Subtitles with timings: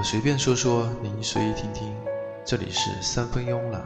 [0.00, 1.94] 我随便说说，您随意听听。
[2.42, 3.84] 这里是三分慵懒。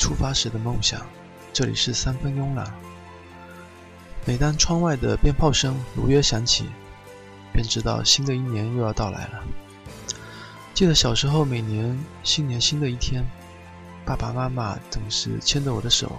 [0.00, 1.06] 出发时的梦想。
[1.52, 2.72] 这里是三分慵懒。
[4.24, 6.64] 每当窗外的鞭炮声如约响起，
[7.52, 9.44] 便知道新的一年又要到来了。
[10.72, 13.22] 记得小时候，每年新年新的一天，
[14.06, 16.18] 爸爸妈妈总是牵着我的手，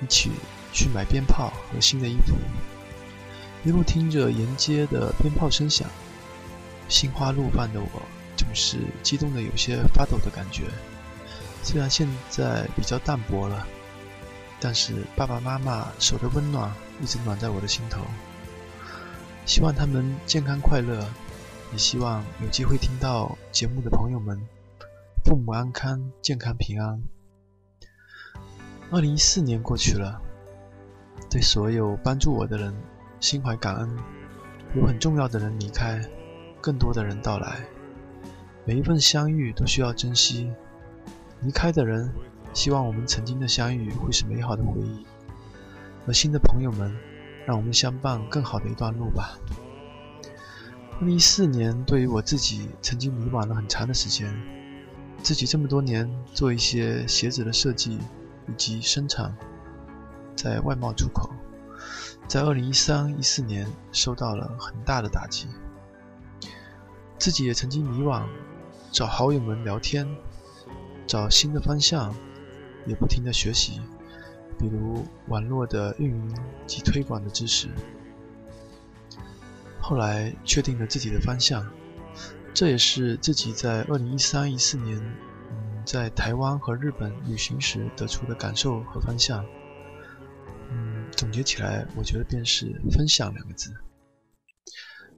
[0.00, 0.30] 一起
[0.72, 2.36] 去买鞭炮和新的衣服。
[3.64, 5.88] 一路听着沿街的鞭炮声响，
[6.88, 8.02] 心花怒放的我
[8.36, 10.64] 总是激动的有些发抖的感觉。
[11.68, 13.66] 虽然现在比较淡薄了，
[14.58, 18.00] 但是爸爸妈妈手的温暖一直暖在我的心头。
[19.44, 21.06] 希望他们健康快乐，
[21.70, 24.40] 也希望有机会听到节目的朋友们，
[25.26, 27.02] 父母安康、健康平安。
[28.90, 30.18] 二零一四年过去了，
[31.28, 32.74] 对所有帮助我的人
[33.20, 33.94] 心怀感恩。
[34.74, 36.02] 有很重要的人离开，
[36.62, 37.60] 更多的人到来，
[38.64, 40.50] 每一份相遇都需要珍惜。
[41.42, 42.12] 离开的人，
[42.52, 45.04] 希望我们曾经的相遇会是美好的回忆；
[46.06, 46.94] 而新的朋友们，
[47.46, 49.38] 让我们相伴更好的一段路吧。
[51.00, 54.34] 二零一四年对于我自己，曾经迷茫了很长的时间。
[55.22, 57.98] 自己这么多年做一些鞋子的设计
[58.48, 59.36] 以及生产，
[60.36, 61.30] 在外贸出口，
[62.26, 65.46] 在二零一三一四年受到了很大的打击。
[67.16, 68.24] 自己也曾经迷惘，
[68.92, 70.06] 找好友们聊天。
[71.08, 72.14] 找新的方向，
[72.86, 73.80] 也不停的学习，
[74.58, 76.36] 比如网络的运营
[76.66, 77.68] 及推广的知识。
[79.80, 81.66] 后来确定了自己的方向，
[82.52, 84.98] 这也是自己在二零一三一四年，
[85.50, 89.42] 嗯，在台湾和日本旅行时得出的感受和方向。
[90.70, 93.74] 嗯，总结起来，我觉得便是“分享”两个字。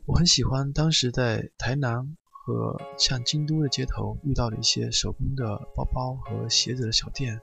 [0.07, 2.17] 我很喜欢当时在台南。
[2.43, 7.41] 和像京都的街头遇到了一些手工的包包和鞋子的小店，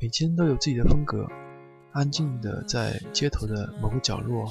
[0.00, 1.28] 每间都有自己的风格，
[1.92, 4.50] 安静的在街头的某个角落，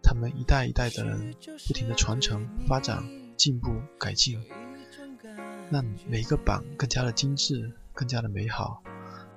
[0.00, 1.34] 他们一代一代的人
[1.66, 3.02] 不停的传承、发展、
[3.36, 3.68] 进步、
[3.98, 4.40] 改进，
[5.70, 8.80] 让每一个版更加的精致、更加的美好，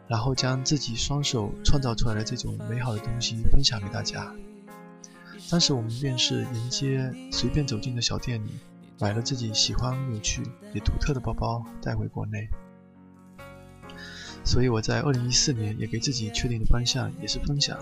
[0.07, 4.33] 然后将自己双手创造出来的这种美好的东西分享给大家。
[5.49, 8.51] 当时我们便是沿街随便走进的小店里。
[8.99, 10.43] 买了自己喜欢、有趣
[10.73, 12.49] 也独特的包包带回国内，
[14.43, 17.79] 所以我在二零一四年也给自己确定的方向也是分享，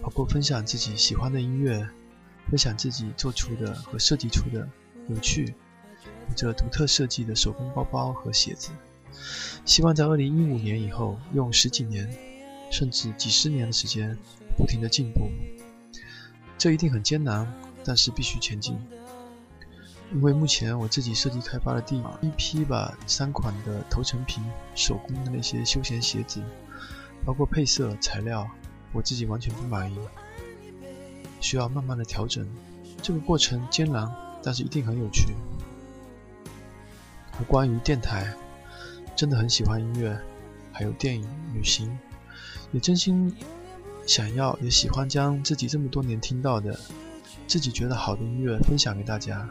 [0.00, 1.86] 包括分享自己喜欢的音乐，
[2.48, 4.66] 分享自己做出的和设计出的
[5.08, 5.54] 有趣、
[6.28, 8.70] 有着独特设计的手工包包和鞋子。
[9.66, 12.10] 希望在二零一五年以后，用十几年
[12.70, 14.16] 甚至几十年的时间，
[14.56, 15.30] 不停的进步。
[16.56, 17.46] 这一定很艰难，
[17.84, 18.78] 但是必须前进。
[20.14, 24.42] 因为目前我自己设计开发的第一批吧三款的头层皮
[24.74, 26.42] 手工的那些休闲鞋子，
[27.24, 28.46] 包括配色材料，
[28.92, 29.98] 我自己完全不满意，
[31.40, 32.46] 需要慢慢的调整。
[33.00, 34.08] 这个过程艰难，
[34.42, 35.34] 但是一定很有趣。
[37.48, 38.32] 关于电台，
[39.16, 40.16] 真的很喜欢音乐，
[40.72, 41.98] 还有电影、旅行，
[42.70, 43.34] 也真心
[44.06, 46.78] 想要也喜欢将自己这么多年听到的、
[47.48, 49.48] 自己觉得好的音乐分享给大家。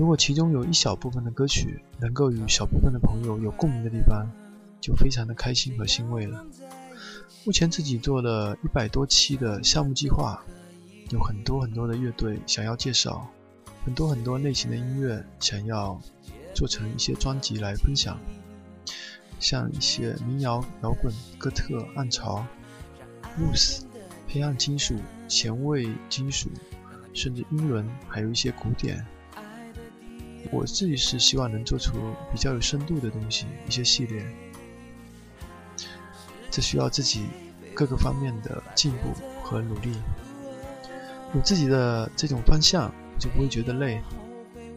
[0.00, 4.26] 如果其中有一小部分的歌曲能够与小部分的朋友有共鸣的地方，
[4.80, 6.42] 就非常的开心和欣慰了。
[7.44, 10.42] 目前自己做了一百多期的项目计划，
[11.10, 13.28] 有很多很多的乐队想要介绍，
[13.84, 16.00] 很多很多类型的音乐想要
[16.54, 18.18] 做成一些专辑来分享，
[19.38, 22.42] 像一些民谣、摇滚、哥特、暗潮、
[23.36, 23.82] blues、
[24.28, 24.96] 黑暗金属、
[25.28, 26.48] 前卫金属，
[27.12, 29.06] 甚至英伦，还有一些古典。
[30.50, 31.92] 我自己是希望能做出
[32.32, 34.24] 比较有深度的东西，一些系列。
[36.50, 37.26] 这需要自己
[37.74, 39.92] 各个方面的进步和努力。
[41.34, 44.02] 有自己的这种方向，就不会觉得累。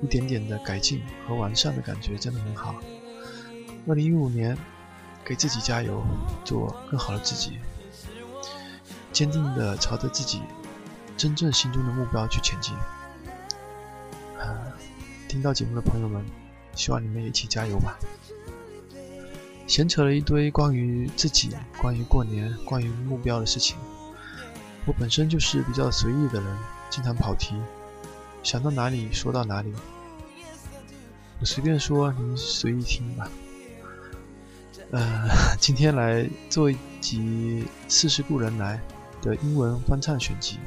[0.02, 2.76] 一点点的改进和完善的感觉真的很好。
[3.88, 4.58] 二零一五年，
[5.24, 6.04] 给自己加油，
[6.44, 7.58] 做更好的自己，
[9.14, 10.42] 坚定的朝着自己
[11.16, 12.76] 真正心中的目标去前进。
[15.34, 16.24] 听到节目的朋友们，
[16.76, 17.98] 希望你们也一起加油吧！
[19.66, 21.50] 闲扯了一堆关于自己、
[21.82, 23.76] 关于过年、关于目标的事情。
[24.86, 26.58] 我本身就是比较随意的人，
[26.92, 27.56] 经常跑题，
[28.44, 29.74] 想到哪里说到哪里。
[31.40, 33.28] 我随便说，您随意听吧。
[34.92, 35.28] 呃，
[35.60, 38.80] 今天来做一集《似是故人来》
[39.26, 40.60] 的英文翻唱选集，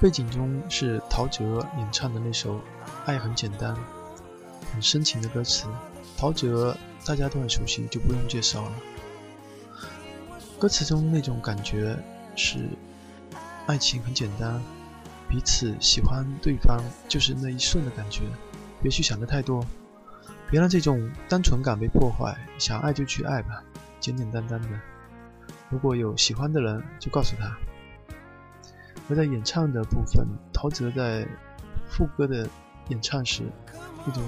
[0.00, 2.54] 背景中是陶喆演唱的那首
[3.04, 3.74] 《爱很简单》，
[4.72, 5.66] 很深情的歌词。
[6.16, 6.72] 陶喆
[7.04, 8.72] 大家都很熟悉，就不用介绍了。
[10.56, 11.96] 歌词中那种感觉
[12.36, 12.60] 是，
[13.66, 14.62] 爱情很简单，
[15.28, 18.22] 彼此喜欢对方就是那一瞬的感觉，
[18.80, 19.66] 别去想的太多，
[20.48, 22.38] 别让这种单纯感被破坏。
[22.56, 23.64] 想爱就去爱吧，
[23.98, 24.68] 简简单单的。
[25.68, 27.58] 如果有喜欢的人，就告诉他。
[29.08, 31.26] 而在演唱的部分，陶喆在
[31.88, 32.48] 副歌的
[32.88, 33.42] 演唱时，
[34.06, 34.22] 那种。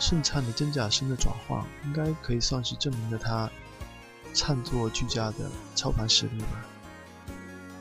[0.00, 3.48] 顺畅的真假声的转换，应该可以算是证明了他
[4.34, 6.66] 唱作俱佳的超凡实力吧。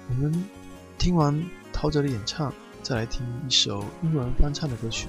[0.07, 0.45] 我们
[0.99, 2.53] 听完陶喆的演唱，
[2.83, 5.07] 再来听一首英文翻唱的歌曲，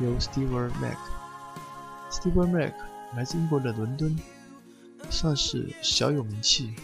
[0.00, 0.96] 由 Steve Mac。
[2.10, 2.72] Steve Mac
[3.14, 4.18] 来自英国的伦敦，
[5.10, 6.74] 算是小有名气。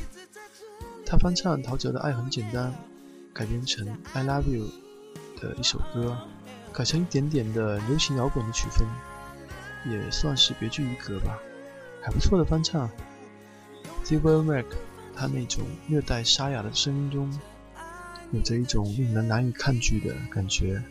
[1.06, 2.70] 他翻唱陶喆的《爱很简单》，
[3.36, 4.64] 改编成《I Love You》
[5.42, 6.16] 的一首歌，
[6.72, 8.88] 改成一点点的流行摇滚的曲风。
[9.84, 11.38] 也算是别具一格吧，
[12.02, 12.90] 还不错的翻唱。
[14.02, 14.64] Steve Mac，
[15.14, 17.30] 他那种略带沙哑的声音中，
[18.32, 20.82] 有着一种令人难以抗拒的感觉。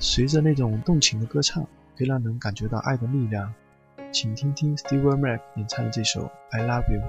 [0.00, 1.62] 随着那种动情的歌唱，
[1.96, 3.52] 可以让人感觉到爱的力量。
[4.10, 7.00] 请听听 Steve Mac 演唱的这首《I Love You》。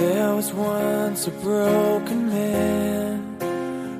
[0.00, 3.16] There was once a broken man.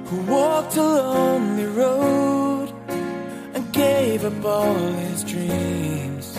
[0.07, 2.73] who walked a lonely road
[3.55, 6.37] and gave up all his dreams.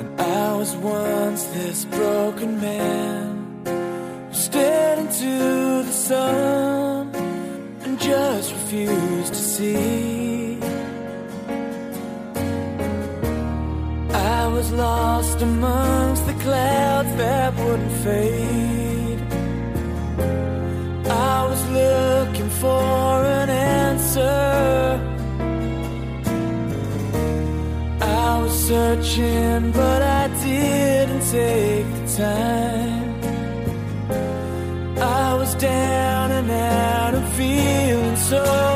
[0.00, 3.26] And I was once this broken man
[4.28, 7.14] who stared into the sun
[7.84, 10.58] and just refused to see.
[14.12, 16.03] I was lost amongst
[16.44, 19.20] clouds that wouldn't fade.
[21.32, 24.40] I was looking for an answer.
[28.00, 33.14] I was searching, but I didn't take the time.
[35.24, 38.73] I was down and out of feeling so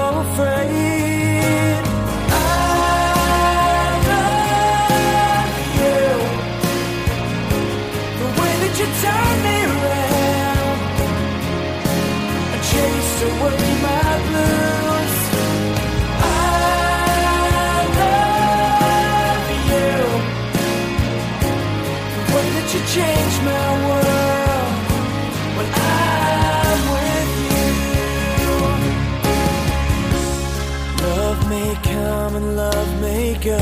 [33.40, 33.58] go,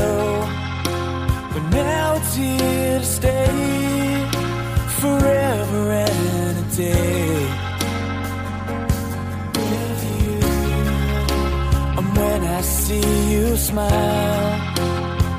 [1.53, 4.27] but now it's here to stay
[4.99, 7.45] forever and a day.
[9.53, 10.39] With you,
[11.97, 14.61] and when I see you smile,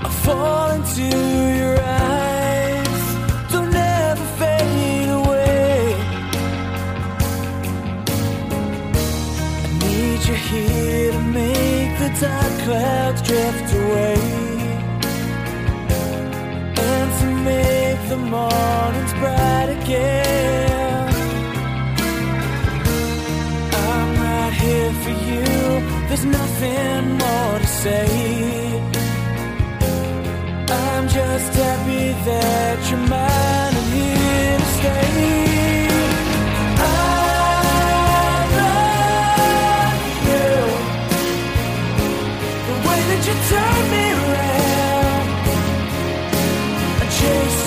[0.07, 3.03] I fall into your eyes.
[3.51, 5.95] They'll never fade away.
[9.65, 14.18] I need you here to make the dark clouds drift away.
[18.09, 21.09] The mornings bright again.
[23.87, 25.45] I'm right here for you
[26.09, 28.09] there's nothing more to say.
[30.71, 35.89] I'm just happy that you're mine and here to stay.
[36.81, 36.91] I
[38.59, 40.01] love
[40.31, 40.51] you.
[42.69, 44.58] The way that you turn me around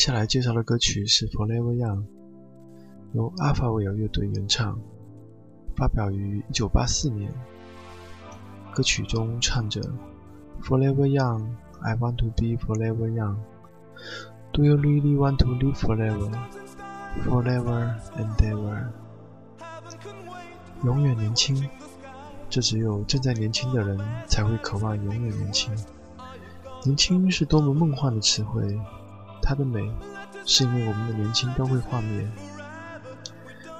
[0.00, 1.98] 接下来介绍的歌曲是《Forever Young》，
[3.12, 4.80] 由阿法维尔乐队原唱，
[5.76, 7.30] 发表于1984年。
[8.72, 9.82] 歌曲中唱着
[10.62, 11.50] ：“Forever young,
[11.82, 13.36] I want to be forever young.
[14.52, 16.32] Do you really want to live forever,
[17.22, 18.86] forever and ever？”
[20.82, 21.68] 永远年轻，
[22.48, 25.70] 这只有正在年轻的人才会渴望永远年轻。
[26.86, 28.80] 年轻是多么梦幻的词汇。
[29.42, 29.90] 它的美，
[30.44, 32.26] 是因为我们的年轻都会幻灭，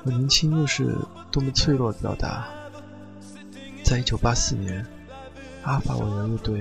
[0.05, 0.97] 而年轻又是
[1.31, 2.49] 多么脆弱的表达。
[3.85, 4.87] 在一九八四年，
[5.63, 6.61] 阿法维尔乐队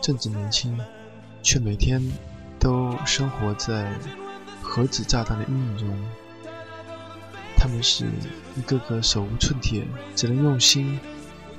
[0.00, 0.78] 正值年轻，
[1.42, 2.02] 却每天
[2.58, 3.92] 都生活在
[4.62, 5.88] 核子炸弹的阴影中。
[7.56, 8.06] 他们是
[8.56, 10.98] 一个个手无寸铁，只能用心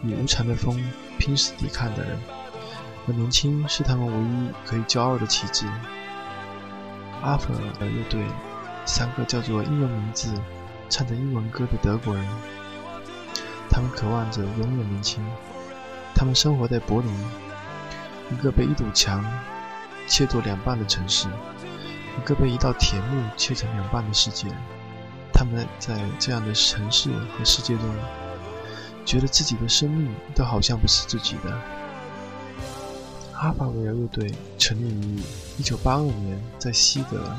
[0.01, 0.82] 与无常的风
[1.18, 2.18] 拼死抵抗的人，
[3.08, 5.66] 而年轻是他们唯一可以骄傲的旗帜。
[7.22, 8.24] 阿弗尔乐队，
[8.86, 10.34] 三个叫做英文名字、
[10.90, 12.26] 唱着英文歌的德国人，
[13.70, 15.24] 他们渴望着永远年轻。
[16.16, 17.12] 他们生活在柏林，
[18.32, 19.24] 一个被一堵墙
[20.08, 21.28] 切作两半的城市，
[22.18, 24.48] 一个被一道铁幕切成两半的世界。
[25.32, 27.86] 他们在这样的城市和世界中，
[29.06, 31.78] 觉得自己的生命都好像不是自己的。
[33.39, 35.22] 阿法维尔乐队成立于
[35.63, 37.34] 1982年，在西德。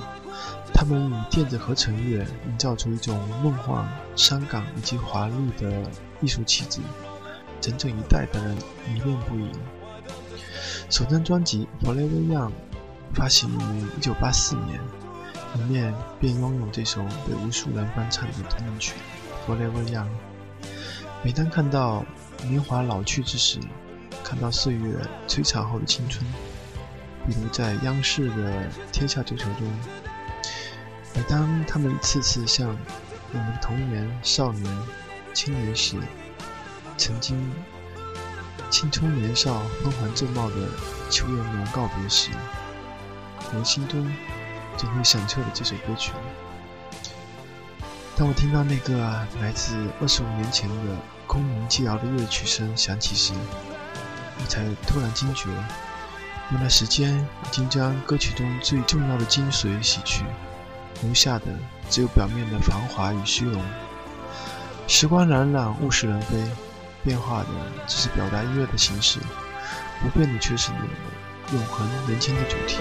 [0.73, 5.83] 他们以电子合成乐营造出一种梦幻、伤感以及华丽的
[6.23, 6.81] 艺术气质，
[7.61, 8.57] 整整一代的人
[8.89, 9.51] 迷恋不已。
[10.89, 12.49] 首张专辑《Forever Young》
[13.13, 14.81] 发行于1984年，
[15.57, 18.95] 里面便拥有这首被无数人翻唱的同名曲
[19.51, 20.07] 《Forever Young》。
[21.23, 22.07] 每当看到
[22.49, 23.59] 年华老去之时，
[24.31, 24.95] 看到岁月
[25.27, 26.25] 摧残后的青春，
[27.27, 29.69] 比如在央视的《天下足球》中，
[31.17, 32.69] 每当他们一次次向
[33.33, 34.79] 我们童年、少年、
[35.35, 35.97] 青年时
[36.97, 37.53] 曾经
[38.71, 40.57] 青春年少、风华正茂的
[41.11, 42.31] 邱艳娘告别时，
[43.53, 44.09] 我心中
[44.77, 46.13] 总会响彻的这首歌曲。
[48.17, 50.97] 当我听到那个来自二十五年前的
[51.27, 53.33] 空灵寂寥的乐曲声响起时，
[54.43, 55.49] 我才突然惊觉，
[56.51, 60.25] 原来时间已经将歌曲中最重要的精髓洗去，
[61.03, 61.47] 留下的
[61.89, 63.63] 只有表面的繁华与虚荣。
[64.89, 66.37] 时光冉冉，物是人非，
[67.05, 67.49] 变化的
[67.87, 69.19] 只是表达音乐的形式，
[70.01, 70.73] 不变的却是
[71.53, 72.79] 永恒年轻的主题。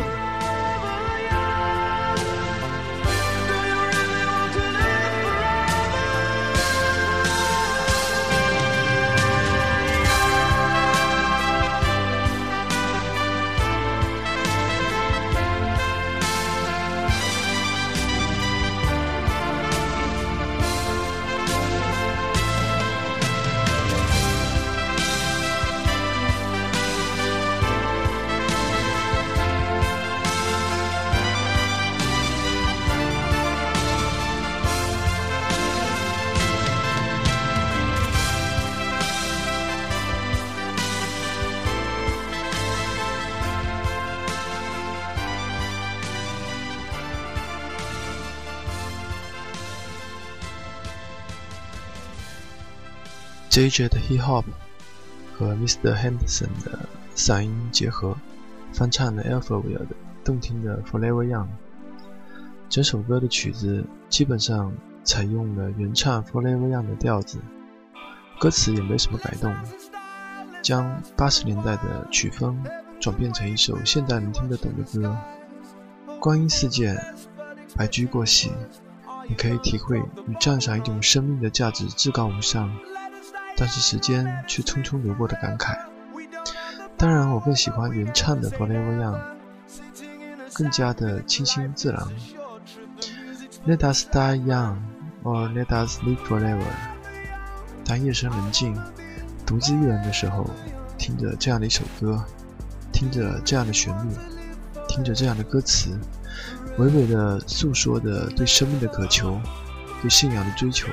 [53.49, 53.89] J.J.
[53.89, 54.45] 的 Hip Hop
[55.35, 55.95] 和 Mr.
[55.95, 56.77] Henderson 的
[57.15, 58.15] 嗓音结合，
[58.71, 59.87] 翻唱了 Alphaville 的
[60.23, 61.47] 动听的 Forever Young。
[62.69, 64.71] 整首歌的曲子基本上
[65.03, 67.39] 采用了原唱 Forever Young 的调子，
[68.39, 69.51] 歌词也没什么改动，
[70.61, 72.63] 将八十年代的曲风
[72.99, 75.17] 转变成一首现代人听得懂的歌。
[76.19, 76.95] 光阴似箭，
[77.75, 78.51] 白驹过隙，
[79.27, 82.71] 你可以体会与赞赏一种生命的价值至高无上。
[83.59, 85.77] 但是时间却匆匆流过的感慨。
[86.97, 89.17] 当然，我更喜欢原唱的《Forever Young》，
[90.53, 92.01] 更加的清新自然。
[93.67, 94.77] Let us die young,
[95.23, 96.63] or let us live forever。
[97.83, 98.81] 当夜深人静，
[99.45, 100.49] 独自一人的时候，
[100.97, 102.23] 听着这样的一首歌，
[102.93, 104.13] 听着这样的旋律，
[104.87, 105.99] 听着这样的歌词，
[106.77, 109.37] 娓娓的诉说着对生命的渴求，
[110.01, 110.87] 对信仰的追求。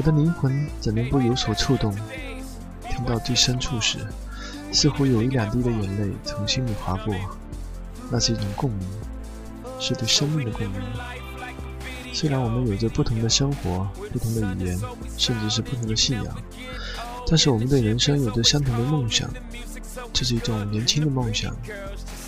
[0.00, 1.94] 我的灵魂怎能不有所触动？
[2.88, 3.98] 听到最深处时，
[4.72, 7.14] 似乎有一两滴的眼泪从心里划过，
[8.10, 8.88] 那是一种共鸣，
[9.78, 10.80] 是对生命的共鸣。
[12.14, 14.80] 虽然我们有着不同的生活、不同的语言，
[15.18, 16.34] 甚至是不同的信仰，
[17.28, 19.28] 但是我们对人生有着相同的梦想。
[20.14, 21.54] 这是一种年轻的梦想，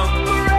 [0.00, 0.49] love.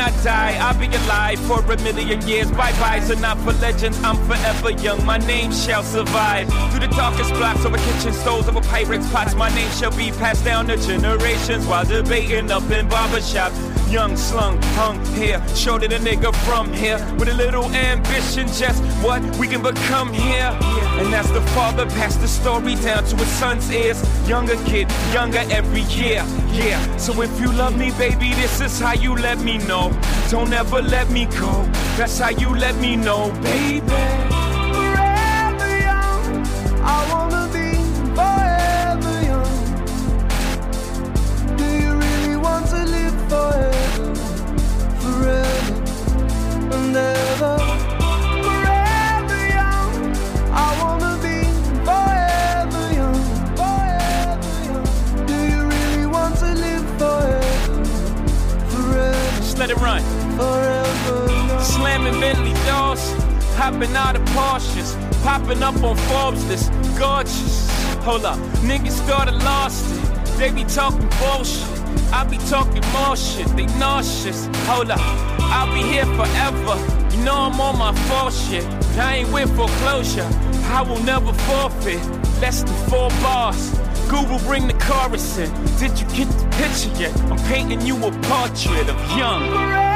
[0.00, 0.56] Not die.
[0.58, 2.50] I'll be alive for a million years.
[2.50, 4.02] Bye byes are not for legends.
[4.02, 5.04] I'm forever young.
[5.04, 6.48] My name shall survive.
[6.70, 9.34] Through the darkest blocks over kitchen stoves, over pirates' pots.
[9.34, 13.69] My name shall be passed down to generations while debating up in barbershops.
[13.90, 18.80] Young slung, hung here, showed it a nigga from here with a little ambition, just
[19.02, 20.56] what we can become here.
[21.00, 25.42] And as the father passed the story down to his son's ears, younger kid, younger
[25.50, 26.96] every year, yeah.
[26.98, 29.90] So if you love me, baby, this is how you let me know.
[30.30, 31.64] Don't ever let me go.
[31.96, 34.39] That's how you let me know, baby.
[62.10, 62.96] Young.
[62.96, 67.68] Slamming hopping out of Porsches, popping up on Forbes list, gorgeous.
[68.04, 70.38] Hold up, niggas started lost it.
[70.38, 71.68] They be talking bullshit.
[72.12, 73.46] I be talking more shit.
[73.56, 74.48] They nauseous.
[74.66, 76.76] Hold up, I'll be here forever.
[77.14, 78.64] You know I'm on my full shit.
[78.96, 80.28] I ain't with foreclosure.
[80.72, 82.00] I will never forfeit.
[82.40, 83.78] Less than four bars.
[84.08, 85.50] Google bring the chorus in.
[85.78, 87.14] Did you get the picture yet?
[87.30, 89.89] I'm painting you a portrait of young.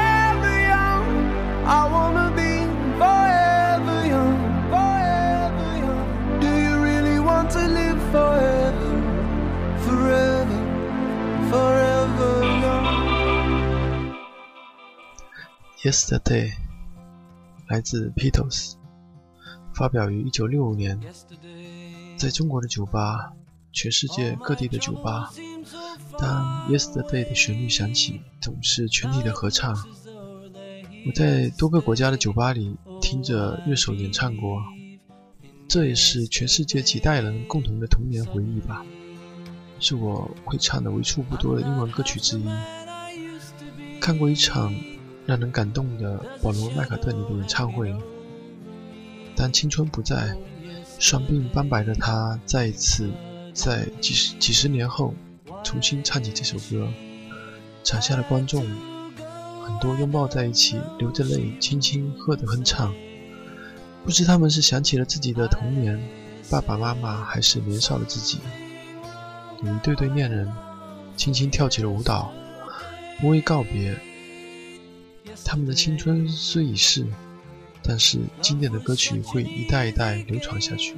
[1.67, 2.67] I wanna be
[2.99, 4.37] forever young,
[4.69, 6.39] forever young.
[6.39, 9.01] Do you really want to live forever,
[9.81, 10.61] forever,
[11.49, 12.85] forever young?
[15.83, 16.53] Yesterday，
[17.67, 18.75] 来自 Beatles，
[19.73, 20.99] 发表于1965年。
[22.15, 23.33] 在中国的酒吧，
[23.71, 25.31] 全世界各地的酒吧，
[26.19, 29.75] 当 Yesterday 的旋律响起，总是全体的合唱。
[31.05, 34.59] 我在多个国家的酒吧里听着乐手演唱过，
[35.67, 38.83] 这也是全世界几代人共同的童年回忆吧，
[39.79, 42.45] 是我会唱的为数不多的英文歌曲之一。
[43.99, 44.73] 看过一场
[45.27, 47.95] 让人感动的保罗·麦卡特尼的演唱会，
[49.35, 50.35] 当青春不在，
[50.97, 53.11] 双鬓斑白的他再一次
[53.53, 55.13] 在几十几十年后
[55.63, 56.87] 重新唱起这首歌，
[57.83, 58.65] 场下的观众
[59.65, 62.93] 很多拥抱在一起，流着泪，轻轻和着哼唱。
[64.03, 65.99] 不知他们是想起了自己的童年，
[66.51, 68.37] 爸爸妈妈，还是年少的自己。
[69.63, 70.47] 有一对对恋人
[71.17, 72.31] 轻轻跳起了舞蹈，
[73.19, 73.99] 不为告别。
[75.43, 77.03] 他们的青春虽已逝，
[77.81, 80.95] 但是经典的歌曲会一代一代流传下去，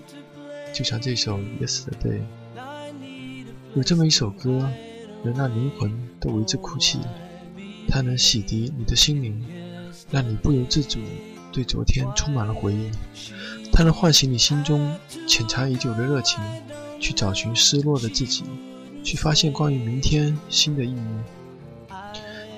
[0.73, 2.19] 就像这首《Yesterday》。
[3.75, 4.69] 有这么一首歌，
[5.23, 6.99] 能让灵魂都为之哭泣，
[7.89, 9.45] 它能洗涤你的心灵，
[10.11, 10.99] 让你不由自主
[11.51, 12.91] 对昨天充满了回忆，
[13.71, 14.95] 它能唤醒你心中
[15.27, 16.39] 潜藏已久的热情，
[16.99, 18.43] 去找寻失落的自己，
[19.03, 21.07] 去发现关于明天新的意义。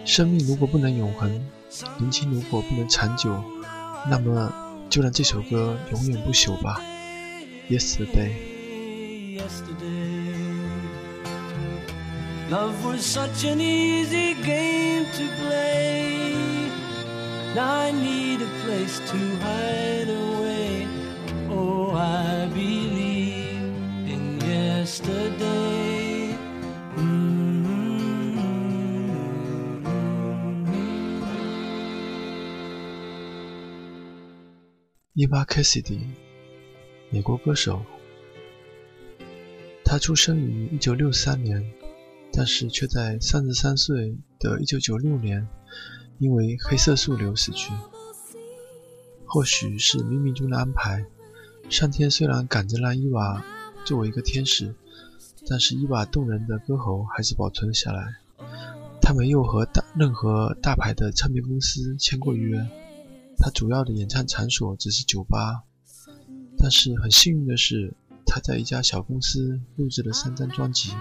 [0.06, 1.30] 生命如果不能永恒，
[1.98, 3.44] 年轻如果不能长久，
[4.10, 4.52] 那么
[4.90, 6.82] 就让这首歌永远不朽吧。
[7.70, 8.34] Yesterday。
[12.50, 16.34] Love was such an easy game to play.
[17.56, 20.88] I need a place to hide away.
[21.48, 23.62] Oh, I believe
[24.08, 26.34] in yesterday.
[26.98, 27.70] Mm-hmm.
[35.14, 36.00] 伊娃·凯西迪，
[37.12, 37.86] 美国歌手。
[39.84, 41.74] 他出生于1963年，
[42.40, 45.46] 但是却在33岁的1996年
[46.20, 47.74] 因为黑色素瘤死去。
[49.26, 51.06] 或许是冥冥中的安排，
[51.70, 53.44] 上天虽然赶着让伊娃
[53.84, 54.74] 作为一个天使，
[55.50, 58.16] 但是伊娃动人的歌喉还是保存了下来。
[59.02, 62.66] 他没有和大任何大牌的唱片公司签过约，
[63.38, 65.64] 他主要的演唱场所只是酒吧。
[66.58, 67.94] 但是很幸运的是，
[68.26, 70.94] 他在一家小公司录制了三张专辑，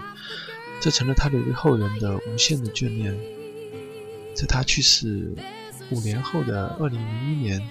[0.79, 3.17] 这成了他留给后人的无限的眷恋。
[4.35, 5.35] 在他去世
[5.91, 7.61] 五年后的2001年，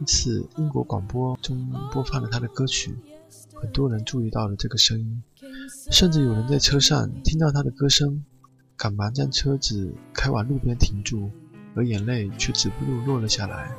[0.00, 2.94] 一次英国广播中播放了他的歌曲，
[3.54, 5.22] 很多人注意到了这个声音，
[5.90, 8.24] 甚至有人在车上听到他的歌声。
[8.78, 11.30] 赶忙将车子开往路边停住，
[11.74, 13.74] 而眼泪却止不住落了下来。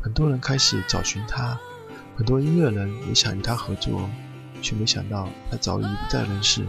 [0.00, 1.58] 很多人开始找寻他，
[2.14, 4.08] 很多音乐人也想与他合作，
[4.62, 6.64] 却没想到他早已不在人世。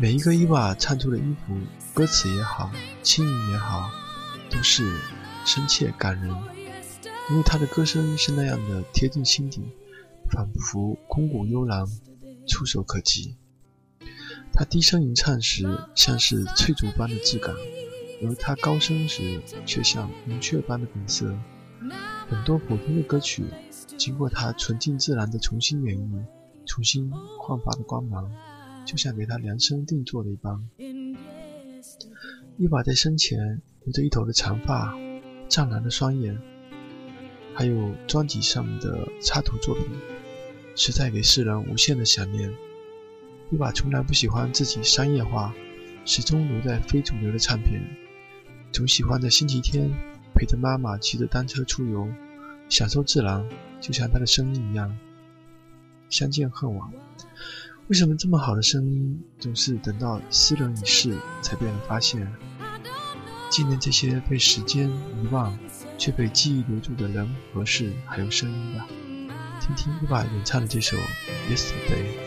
[0.00, 1.54] 每一个伊娃唱出的音符、
[1.92, 2.70] 歌词也好，
[3.02, 3.90] 轻盈也好，
[4.48, 4.98] 都是
[5.44, 6.34] 深切感人，
[7.28, 9.60] 因为她的歌声是那样的贴近心底，
[10.30, 11.84] 仿佛空谷幽兰，
[12.48, 13.36] 触手可及。
[14.54, 17.54] 她低声吟唱时，像是翠竹般的质感；
[18.22, 21.30] 而他高声时，却像云雀般的本色。
[22.26, 23.44] 很多普通的歌曲，
[23.98, 26.24] 经过他纯净自然的重新演绎，
[26.64, 28.32] 重新焕发的光芒，
[28.84, 30.68] 就像给他量身定做的一般。
[32.56, 34.94] 伊娃在生前留着一头的长发，
[35.48, 36.38] 湛蓝的双眼，
[37.54, 39.84] 还有专辑上的插图作品，
[40.76, 42.52] 实在给世人无限的想念。
[43.50, 45.54] 伊娃从来不喜欢自己商业化，
[46.04, 47.82] 始终留在非主流的唱片。
[48.72, 49.90] 总喜欢在星期天
[50.34, 52.08] 陪着妈妈骑着单车出游，
[52.68, 53.44] 享受自然，
[53.80, 54.96] 就像他的声音一样。
[56.10, 56.92] 相见恨晚，
[57.90, 62.24] 为什么这么好的声音总是等到斯人已逝才被人发现？
[63.50, 65.58] 纪念这些被时间遗忘
[65.98, 68.86] 却被记忆留住的人和事，还有声音吧。
[69.60, 70.96] 听听伊娃演唱的这首
[71.50, 72.26] 《Yesterday》。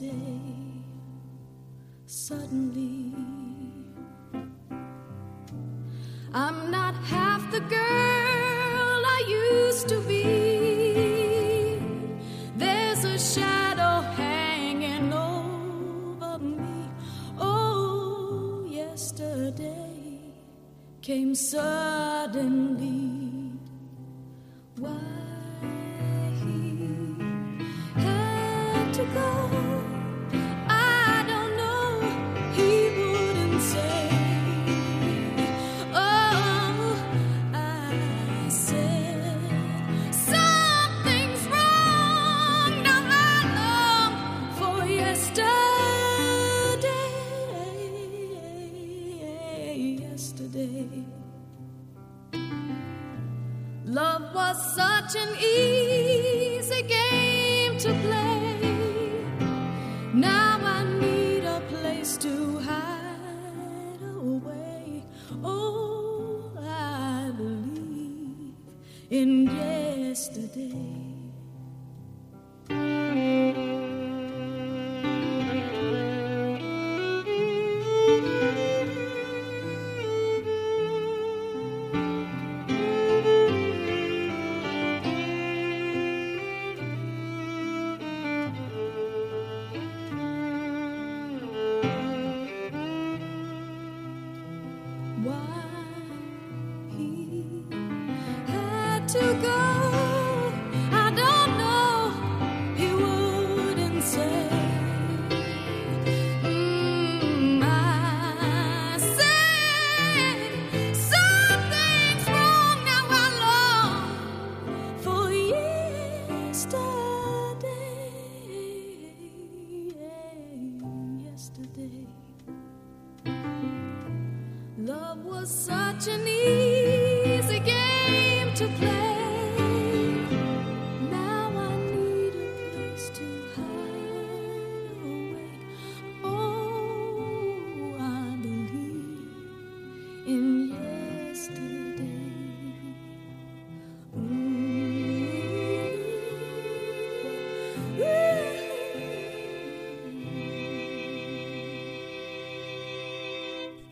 [0.00, 0.40] day,
[2.06, 3.12] suddenly,
[6.32, 6.79] I'm not.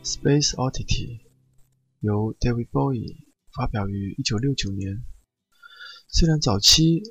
[0.09, 1.21] Space Oddity
[2.01, 5.05] 由 David Bowie 发表于1969年。
[6.09, 7.03] 虽然早期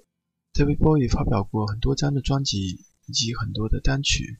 [0.52, 4.40] David Bowie 发表过很多张的专辑以及很多的单曲，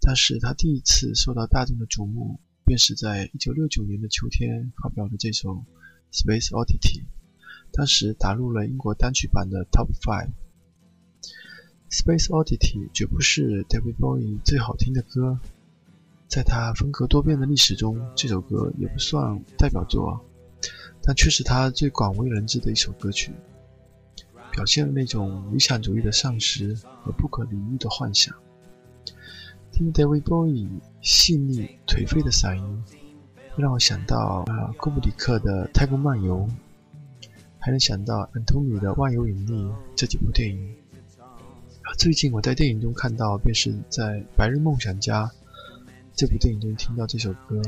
[0.00, 5.64] 但是他第一次受到大众的瞩目，便是在1969年的秋天发表的这首
[6.10, 7.04] Space Oddity，
[7.70, 10.32] 当时打入了英国单曲榜的 Top Five。
[11.90, 15.38] Space Oddity 绝不是 David Bowie 最好听的歌。
[16.26, 20.20] 在他风格多变的历史中，这首歌也不算代表作，
[21.02, 23.32] 但却是他最广为人知的一首歌曲，
[24.50, 28.34] 表现了那种理想主义的丧失和不可理喻的幻想。
[29.70, 30.68] 听 David Bowie
[31.02, 32.84] 细腻颓废的嗓音，
[33.54, 36.38] 会让我想到啊，库布里克的《太空漫游》，
[37.58, 39.52] 还能想到安东尼的《万有引力》
[39.94, 40.74] 这几部电影。
[41.98, 44.02] 最近我在电影中看到，便是在
[44.36, 45.26] 《白日梦想家》。
[46.16, 47.60] 这部电影中听到这首歌，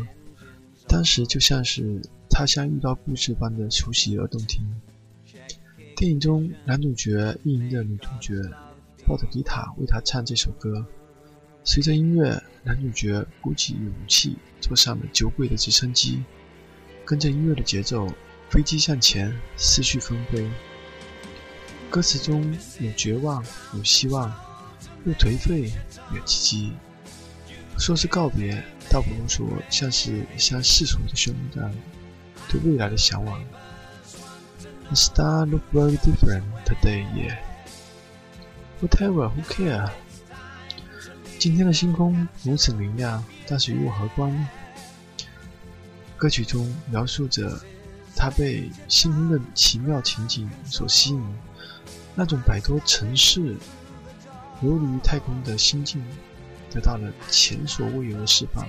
[0.87, 4.64] 当时就像是他乡遇到故事般的熟悉而动听。
[5.96, 8.35] 电影中男主角意淫的女主角
[9.04, 10.87] 抱着吉他为他唱这首歌，
[11.64, 16.22] 随着音乐，男主角鼓起勇气坐上了酒鬼的直升机，
[17.04, 18.06] 跟着音乐的节奏，
[18.48, 20.48] 飞机向前，思绪纷飞。
[21.90, 24.32] 歌词中有绝望，有希望，
[25.04, 25.72] 又颓废，
[26.14, 26.72] 有积极。
[27.79, 31.73] 说是告别，倒不如说像是向世俗的宣战，
[32.49, 33.43] 对未来的向往。
[34.89, 37.39] The star look very different today, yeah.
[38.81, 39.91] Whatever, who care?
[41.39, 44.49] 今天的星空如此明亮，但是与我何关呢？
[46.17, 47.61] 歌曲中描述着
[48.15, 51.23] 他被星空的奇妙情景所吸引，
[52.15, 53.55] 那种摆脱尘世、
[54.62, 56.03] 游离太空的心境。
[56.77, 58.69] 得到了前所未有的释放，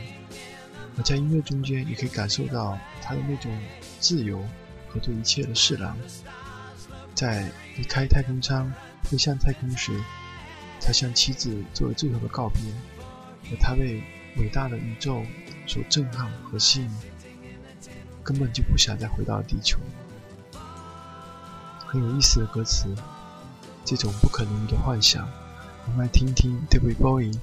[0.98, 3.52] 而在音乐中间也可以感受到他的那种
[4.00, 4.41] 自由
[4.88, 5.93] 和对一切的释然。
[7.13, 8.72] 在离开太空舱
[9.04, 9.91] 飞向太空时，
[10.80, 12.62] 他向妻子做了最后的告别，
[13.52, 14.02] 而他被
[14.38, 15.22] 伟大的宇宙
[15.65, 16.89] 所震撼和吸引，
[18.24, 19.78] 根本就不想再回到地球。
[21.86, 22.88] 很有意思的歌词，
[23.84, 25.28] 这种不可能的幻想，
[25.88, 27.38] 我们来听听 d a v i Bowie。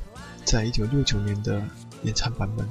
[0.44, 1.62] 在一九六九年的
[2.02, 2.68] 演唱版本。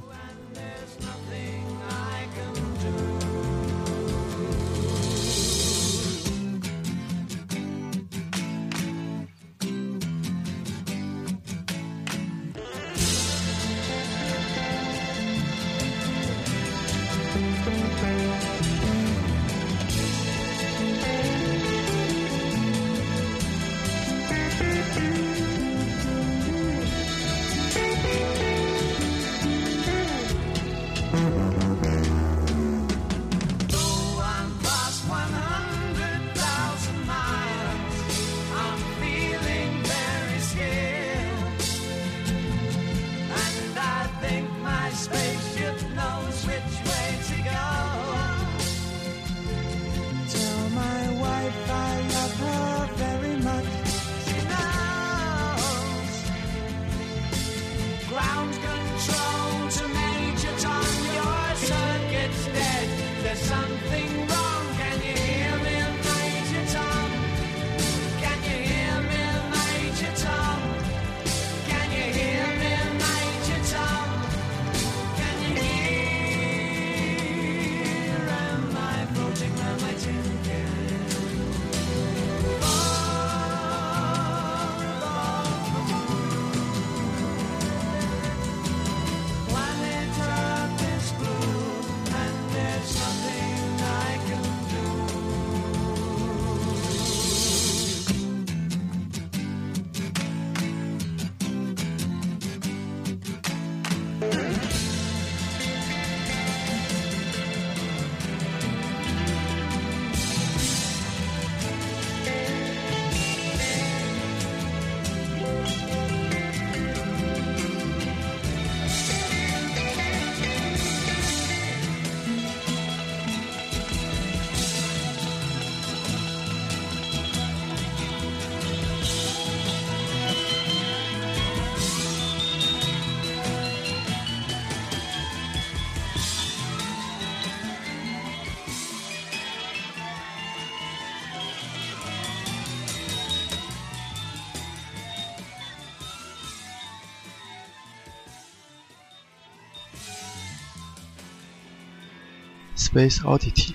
[152.94, 153.74] Space Oddity。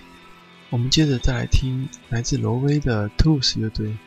[0.69, 3.97] 我们接着再来听来自挪威的 Tools 乐队，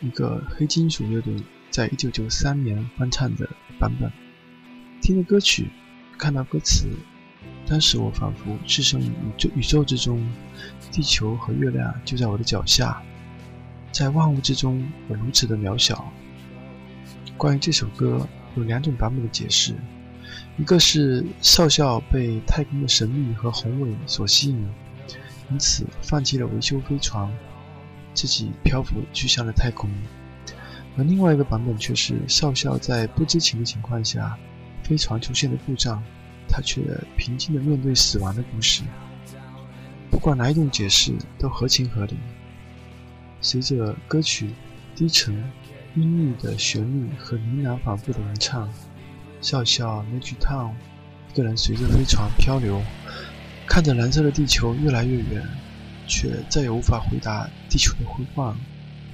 [0.00, 1.36] 一个黑金属乐队，
[1.70, 4.10] 在一九九三年翻唱的版本。
[5.00, 5.70] 听着歌曲，
[6.18, 6.88] 看到歌词，
[7.68, 10.20] 当时我仿佛置身于宇宙宇宙之中，
[10.90, 13.00] 地球和月亮就在我的脚下，
[13.92, 16.12] 在万物之中，我如此的渺小。
[17.36, 18.26] 关于这首歌，
[18.56, 19.76] 有两种版本的解释，
[20.58, 24.68] 一个是少校被太空的神秘和宏伟所吸引。
[25.50, 27.30] 因此，放弃了维修飞船，
[28.14, 29.90] 自己漂浮去向了太空。
[30.96, 34.38] 而另外一个版本却是少校在不知情的情况下，
[34.82, 36.02] 飞船出现了故障，
[36.48, 36.82] 他却
[37.16, 38.82] 平静地面对死亡的故事。
[40.10, 42.16] 不管哪一种解释，都合情合理。
[43.40, 44.50] 随着歌曲
[44.94, 45.34] 低沉、
[45.94, 48.70] 阴郁的旋律和呢喃反复的吟唱，
[49.42, 50.72] 笑笑 Major Tom
[51.30, 52.80] 一个人随着飞船漂流。
[53.66, 55.42] 看着蓝色的地球越来越远，
[56.06, 58.54] 却再也无法回答地球的呼唤，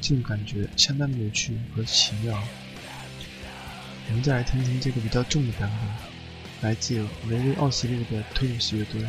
[0.01, 2.37] 这种感觉相当的有趣和奇妙。
[4.09, 5.71] 我们再来听听这个比较重的版
[6.61, 6.97] 本，来自
[7.29, 9.03] 雷威奥斯陆的推鲁斯乐队。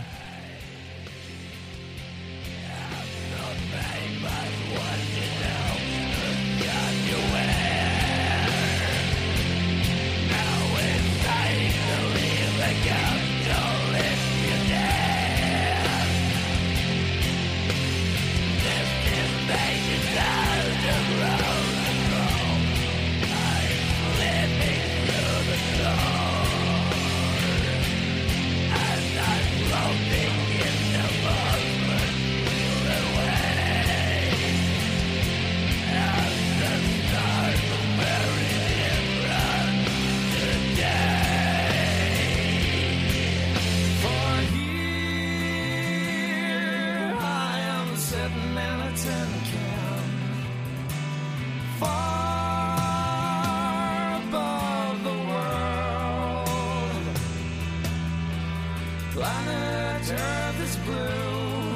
[59.29, 61.75] Planet Earth is blue,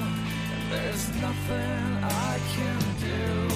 [0.53, 3.52] and there's nothing I can do.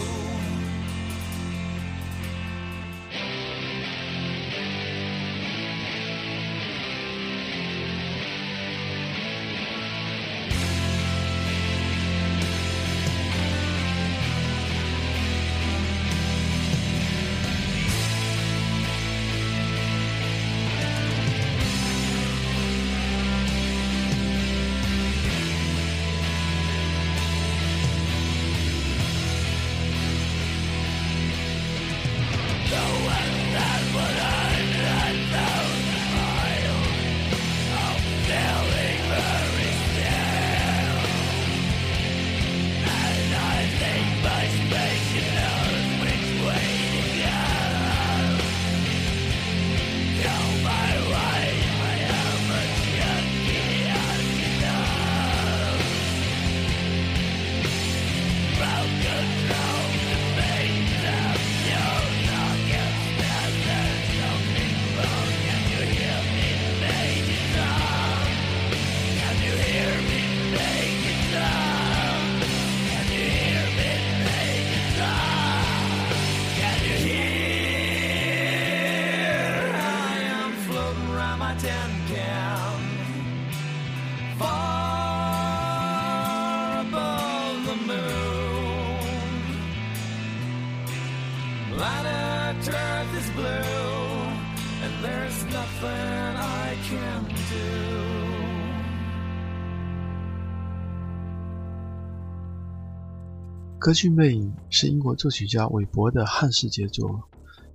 [103.88, 107.23] 歌剧《魅影》是英国作曲家韦伯的汉式杰作，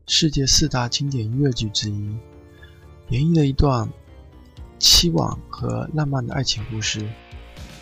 [0.06, 2.14] 世界四大经典音乐剧之一，
[3.08, 3.88] 演绎了一段
[4.78, 7.08] 凄婉和浪漫的爱情故事，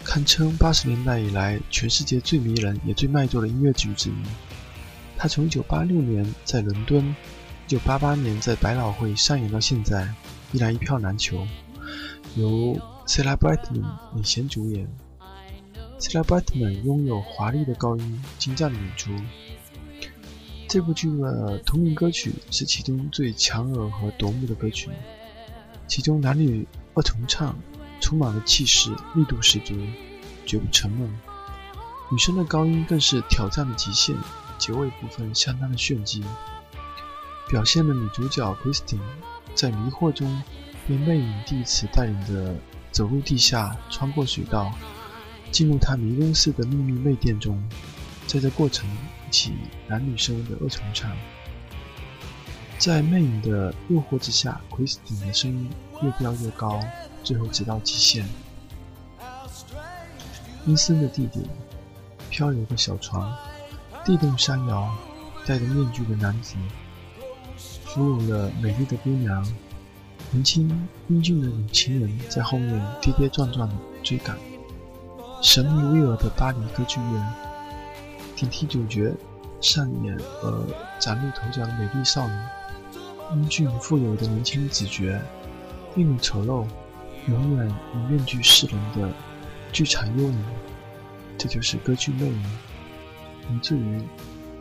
[0.04, 4.14] 堪称八十年代以来全世界最迷人也最卖座的音乐剧之一。
[5.18, 7.12] 它从1986年在伦敦
[7.66, 10.08] ，1988年在百老汇上演到现在，
[10.52, 11.44] 依然一票难求。
[12.36, 12.78] 由
[13.08, 13.82] Cilla Blackman
[14.14, 14.88] 领衔主演。
[16.00, 19.12] Cilla Blackman 拥有华丽的高音，精湛的演出。
[20.66, 24.88] 这部剧的同名歌曲是其中最强而和夺目的歌曲，
[25.86, 27.54] 其中男女二重唱，
[28.00, 29.74] 充满了气势，力度十足，
[30.46, 31.06] 绝不沉闷。
[32.10, 34.16] 女生的高音更是挑战的极限，
[34.56, 36.24] 结尾部分相当的炫技，
[37.46, 39.00] 表现了女主角 Christine
[39.54, 40.42] 在迷惑中
[40.88, 42.56] 被魅影第一次带领着
[42.90, 44.72] 走入地下，穿过水道。
[45.50, 47.62] 进入他迷宫似的秘密内殿中，
[48.26, 48.88] 在这过程
[49.28, 49.54] 一起
[49.88, 51.10] 男女生的二重唱。
[52.78, 55.68] 在魅影的诱惑之下，奎斯汀的声音
[56.02, 56.80] 越飙越高，
[57.22, 58.24] 最后直到极限。
[60.66, 61.44] 阴森的地点，
[62.30, 63.30] 漂流的小船，
[64.04, 64.90] 地动山摇，
[65.46, 66.54] 戴着面具的男子，
[67.84, 69.44] 俘虏了美丽的姑娘，
[70.30, 74.38] 年轻英俊的情人在后面跌跌撞撞的追赶。
[75.42, 77.32] 神秘巍峨的巴黎歌剧院，
[78.36, 79.10] 顶替主角
[79.62, 80.66] 上演而
[80.98, 82.34] 崭露头角的美丽少女。
[83.32, 85.18] 英俊富有的年轻子爵，
[85.94, 86.66] 令你丑陋，
[87.26, 89.10] 永远以面具示人的
[89.72, 90.44] 剧场幽灵，
[91.38, 92.44] 这就是歌剧魅影。
[93.50, 93.96] 以至于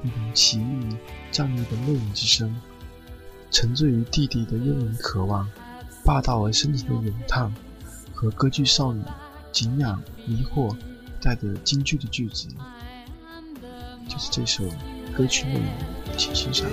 [0.02, 0.98] 一种奇异、
[1.30, 2.56] 仗义的魅影之声，
[3.52, 5.46] 沉醉于弟弟的幽灵渴望，
[6.06, 7.54] 霸道而深情的咏叹，
[8.14, 9.04] 和歌剧少女
[9.52, 10.76] 敬仰、迷惑
[11.22, 12.48] 带着京剧的句子，
[14.08, 14.64] 就是这首
[15.16, 15.68] 歌曲内容，
[16.18, 16.68] 请欣赏。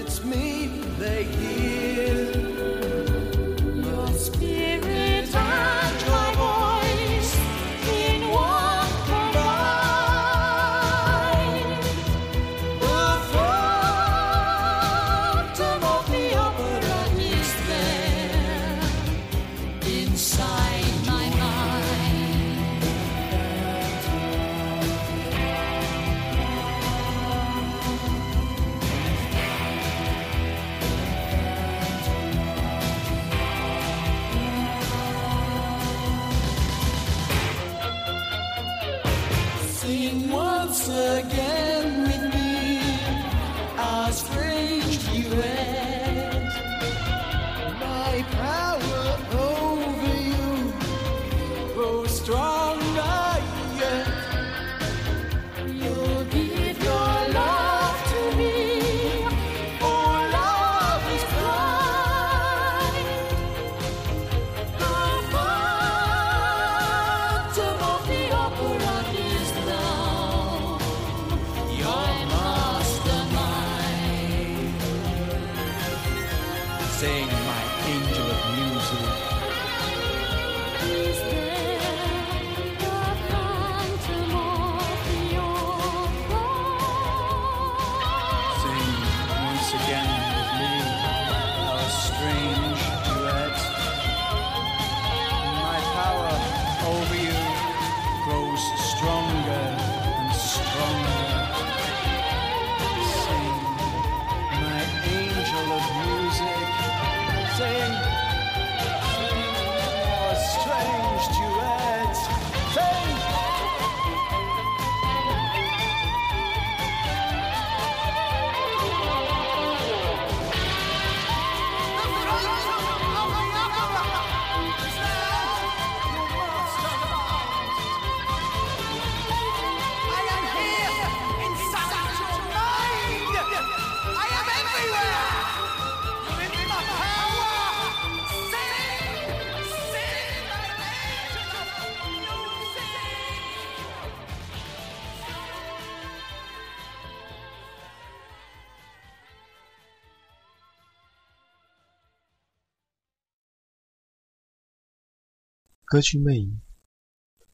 [155.97, 156.49] 歌剧《魅影》，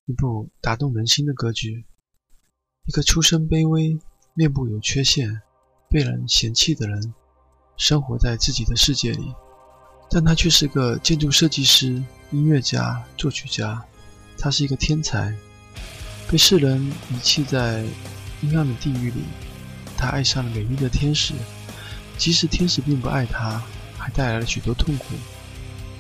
[0.07, 1.87] 一部打动人心的歌剧。
[2.87, 3.97] 一个出身卑微、
[4.35, 5.41] 面部有缺陷、
[5.89, 7.15] 被人嫌弃的人，
[7.77, 9.33] 生活在自己的世界里，
[10.11, 13.81] 但他却是个建筑设计师、音乐家、作曲家。
[14.37, 15.33] 他是一个天才，
[16.29, 17.85] 被世人遗弃在
[18.41, 19.21] 阴暗的地狱里。
[19.97, 21.33] 他爱上了美丽的天使，
[22.19, 23.63] 即使天使并不爱他，
[23.97, 25.15] 还带来了许多痛苦。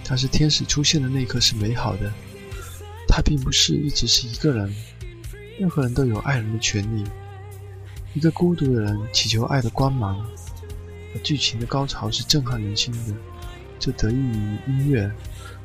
[0.04, 2.12] 但是天使出现的那一刻是美好的，
[3.06, 4.74] 他并不是一直是一个人，
[5.58, 7.04] 任何人都有爱人的权利。
[8.14, 10.24] 一个孤独的人祈求爱的光芒，
[11.14, 13.14] 而剧情的高潮是震撼人心的，
[13.78, 15.10] 这得益于音乐，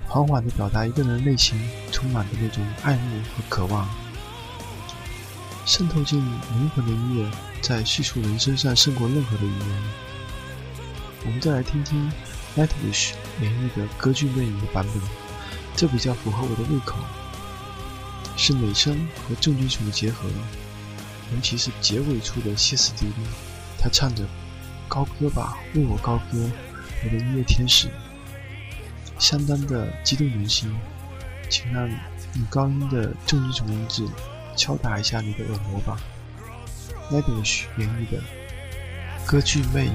[0.06, 1.60] 缓缓地表达一个人内心
[1.92, 3.88] 充满的那种爱慕和渴望，
[5.66, 7.32] 渗透进灵魂的音乐，
[7.62, 9.84] 在叙述人生上胜过任何的语言。
[11.26, 12.10] 我们再来听听
[12.56, 13.12] Nightwish
[13.42, 15.04] 演绎的歌剧魅影的版本，
[15.76, 16.98] 这比较符合我的胃口，
[18.38, 18.96] 是美声
[19.28, 20.30] 和重金属的结合，
[21.34, 23.14] 尤其是结尾处的歇斯底里，
[23.78, 24.24] 他唱着
[24.88, 26.50] “高歌吧，为我高歌，
[27.04, 27.90] 我的音乐天使”，
[29.20, 30.74] 相当的激动人心。
[31.50, 34.06] 请让女高音的重金属音质
[34.56, 35.98] 敲打一下你的耳膜吧。
[37.10, 38.22] Nightwish 演绎的
[39.26, 39.94] 《歌剧魅影》。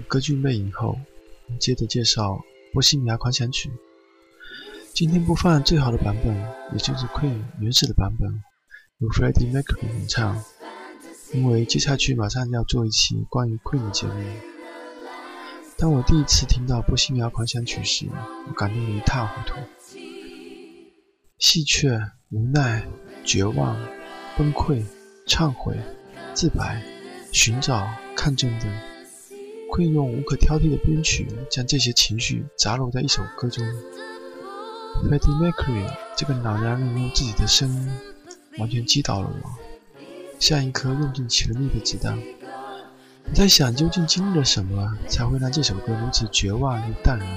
[0.00, 0.96] 歌剧魅影》后，
[1.58, 2.32] 接着介绍
[2.72, 3.68] 《波西米亚狂想曲》。
[4.92, 6.36] 今天播放最好的版本，
[6.72, 8.42] 也就是 Queen 原始的版本，
[8.98, 10.42] 由 Freddie Mercury 演唱。
[11.32, 14.24] 因为接下去马上要做一期关于 Queen 的节目。
[15.78, 18.06] 当我第一次听到《波西米亚狂想曲》时，
[18.48, 19.54] 我感动得一塌糊涂。
[21.38, 22.86] 戏谑、无奈、
[23.24, 23.80] 绝望、
[24.36, 24.84] 崩溃、
[25.26, 25.74] 忏悔、
[26.34, 26.82] 自白、
[27.32, 28.66] 寻找、看见的
[29.70, 33.64] ，Queen 用无可挑剔的编曲将这些情绪杂糅在一首歌中。
[35.04, 37.88] Freddie Mercury 这个老男人用自己的声音
[38.58, 39.50] 完全击倒了我，
[40.38, 42.18] 像一颗用尽全力的子弹。
[43.24, 47.28] 我在想，究竟经历了什么，才会让这首歌如此绝望又淡然，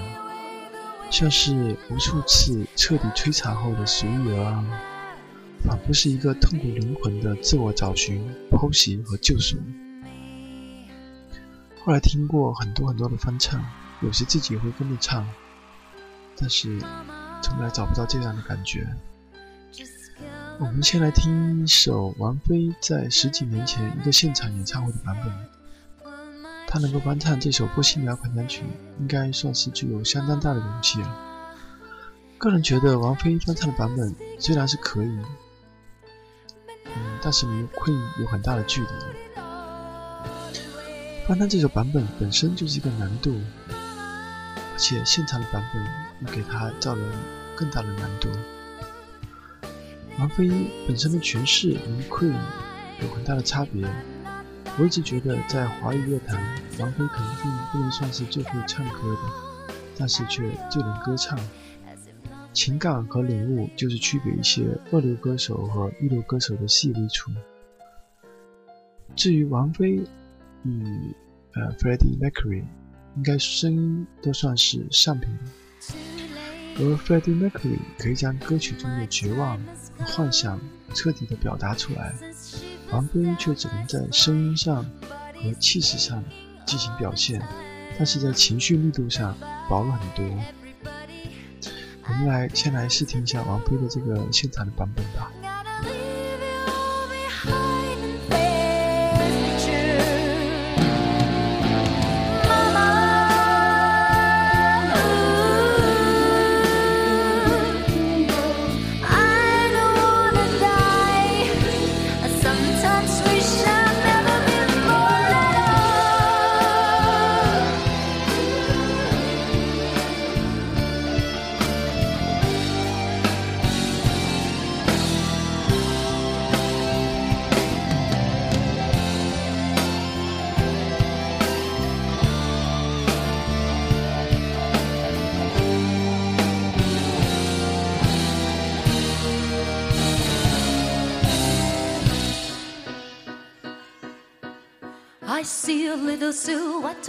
[1.11, 4.65] 像是无数次彻底摧残后的随遇而安，
[5.63, 9.57] 仿佛是一个痛苦灵魂的自我找寻、剖析和救赎。
[11.85, 13.61] 后来听过很多很多的翻唱，
[14.01, 15.27] 有时自己也会跟着唱，
[16.37, 16.79] 但是
[17.41, 18.87] 从来找不到这样的感觉。
[20.59, 26.13] 我们先来听一首王菲在十几年前一个现场演唱会的版本。
[26.67, 28.61] 她能够翻唱这首《波西米亚狂想曲》，
[29.01, 31.15] 应该算是具有相当大的勇气了。
[32.37, 35.19] 个人觉得王菲翻唱的版本虽然是可以，
[36.85, 38.87] 嗯，但是离 Queen 有很大的距离。
[41.25, 43.33] 翻唱这首版本本身就是一个难度，
[43.69, 45.81] 而且现场的版本
[46.19, 47.01] 又给它造了
[47.55, 48.27] 更大的难度。
[50.19, 50.49] 王菲
[50.85, 52.35] 本身的诠释与 Queen
[53.01, 53.87] 有很大的差别。
[54.77, 56.43] 我一直觉得，在华语乐坛，
[56.79, 61.39] 王菲肯定不能算是最会唱歌的，但是却最能歌唱。
[62.51, 67.31] 情感和领悟就是区别一些二流歌手和一流歌手的细微处。
[69.15, 70.01] 至于王菲
[70.63, 71.15] 与
[71.53, 72.63] 呃 Freddie Mercury，
[73.15, 75.29] 应该声音都算是上品。
[76.75, 79.59] 而 Freddie Mercury 可以将歌曲中的绝望
[79.97, 80.59] 和幻想
[80.93, 82.13] 彻底的表达出来，
[82.91, 84.83] 王菲却只能在声音上
[85.35, 86.23] 和气势上
[86.65, 87.39] 进行表现，
[87.97, 89.37] 但是在情绪密度上
[89.69, 90.43] 薄了很多。
[92.05, 95.31] 我们来先来试听一下王菲的这个现场的版本吧。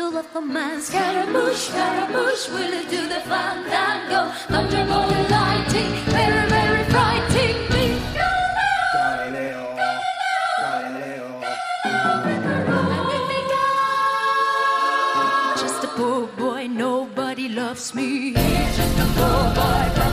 [0.05, 4.31] Silhouette of a man Scaramouche, Scaramouche, will it do the fandango?
[4.49, 7.87] Thunderbolt and lightning, very, very frightening me
[8.93, 9.63] Galileo,
[10.61, 11.27] Galileo.
[11.41, 12.47] Galileo.
[15.63, 20.04] Just a poor boy, nobody loves me just a poor boy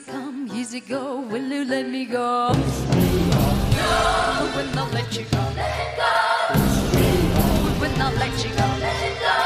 [0.00, 2.52] Easy come, easy go, will you let me go?
[2.52, 2.58] No,
[4.56, 6.10] will not let you go Let it go
[7.80, 9.39] will not let you go Let it go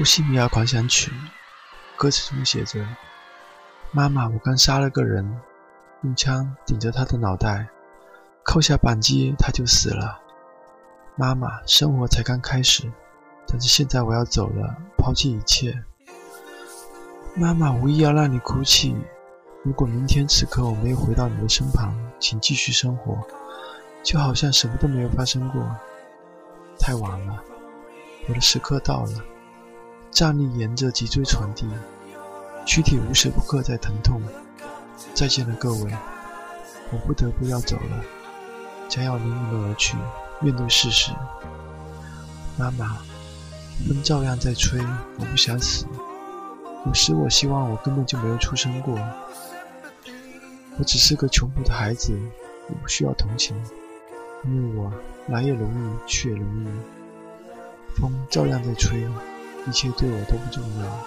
[0.00, 1.10] 波西米亚狂想曲》
[1.94, 2.82] 歌词中写着
[3.92, 5.38] ：“妈妈，我刚杀了个人，
[6.00, 7.68] 用枪顶着他的脑袋，
[8.42, 10.18] 扣下扳机他就死了。
[11.16, 12.90] 妈妈，生活才刚开始，
[13.46, 15.78] 但是现在我要走了，抛弃一切。
[17.34, 18.96] 妈妈，无意要让你哭泣。
[19.62, 23.18] 如果明天此刻我没有回到你的身旁，请继续生活，
[24.02, 25.62] 就好像什么都没有发生过。
[26.78, 27.44] 太晚了，
[28.28, 29.22] 我的时刻到了。”
[30.10, 31.66] 战力沿着脊椎传递，
[32.66, 34.20] 躯体无时不刻在疼痛。
[35.14, 35.92] 再见了，各位，
[36.92, 38.04] 我不得不要走了，
[38.88, 39.96] 将要离你们而去，
[40.40, 41.12] 面对事实。
[42.58, 42.98] 妈妈，
[43.88, 44.80] 风照样在吹，
[45.18, 45.86] 我不想死。
[46.86, 48.98] 有时我希望我根本就没有出生过，
[50.78, 53.56] 我只是个穷苦的孩子，也不需要同情，
[54.44, 54.92] 因为我
[55.28, 56.68] 来也容易，去也容易。
[57.98, 59.08] 风照样在吹，
[59.68, 61.06] 一切对我都不重要。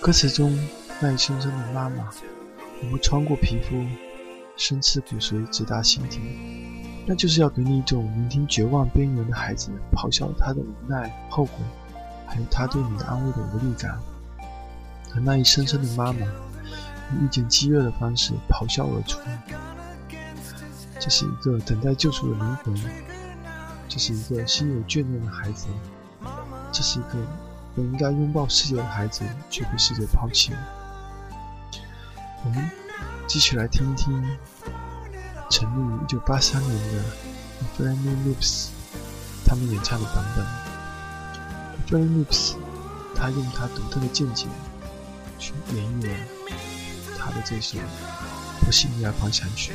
[0.00, 0.58] 歌词中
[1.00, 2.04] 那一声声的妈妈，
[2.80, 3.84] 仿佛穿过皮肤，
[4.56, 6.18] 深刺骨髓，直达心底。
[7.06, 11.52] 那就是要给你一种聆听绝望边缘的孩子咆哮他的无奈、后悔，
[12.26, 13.98] 还有他对你的安慰的无力感。
[15.14, 19.20] 而那一声声的妈妈，以一种饥饿的方式咆哮而出。
[20.98, 22.74] 这是一个等待救赎的灵魂，
[23.88, 25.66] 这是一个心有眷恋的孩子，
[26.72, 27.18] 这是一个
[27.76, 30.58] 本应该拥抱世界的孩子，却被世界抛弃了。
[32.44, 32.70] 我们
[33.28, 34.12] 继续来听一听
[35.50, 37.04] 成立于1983年的
[37.60, 38.70] f r a n y Lips
[39.44, 40.44] 他们演唱的版本。
[41.86, 42.54] f r a n y Lips
[43.14, 44.46] 他用他独特的见解
[45.38, 46.14] 去演绎了
[47.18, 47.78] 他的这首
[48.60, 49.72] 《波西米亚狂想曲》。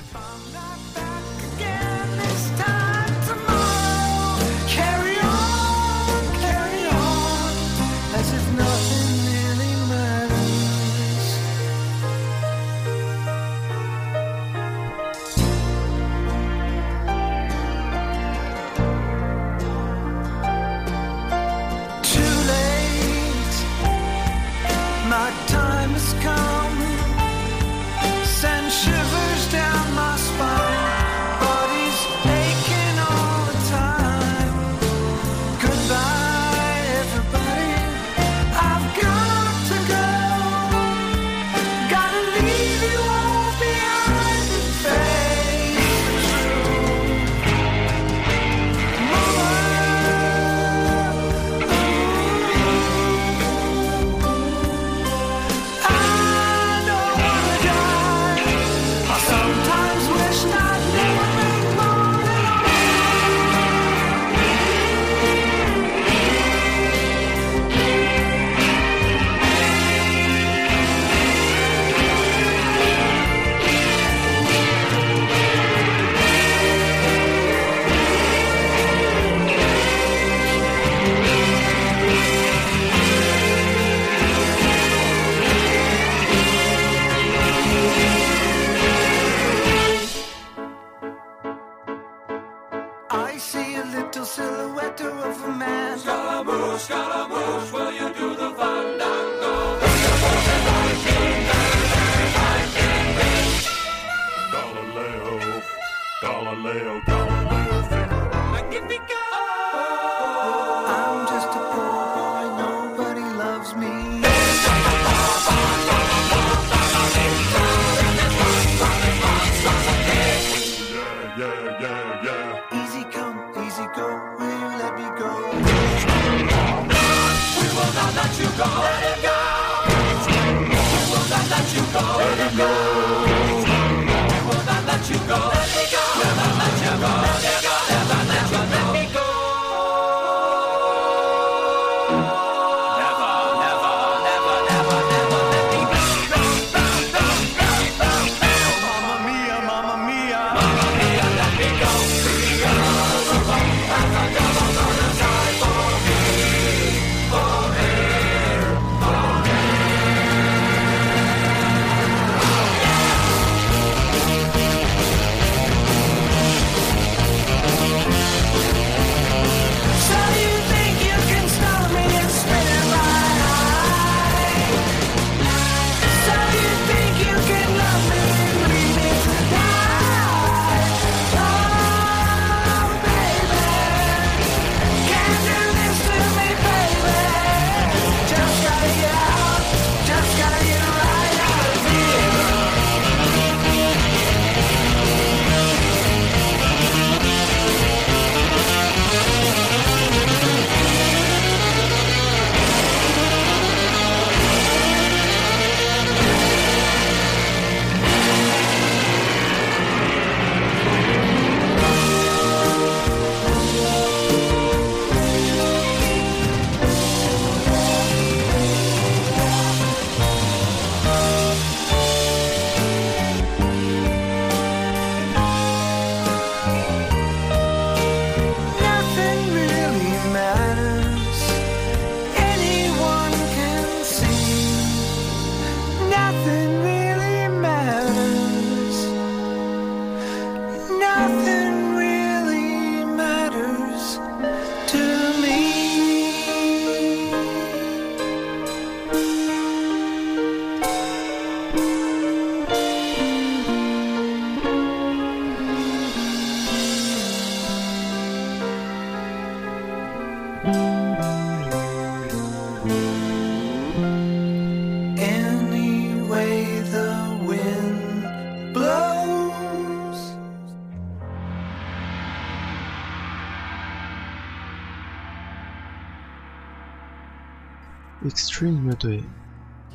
[278.97, 279.17] 队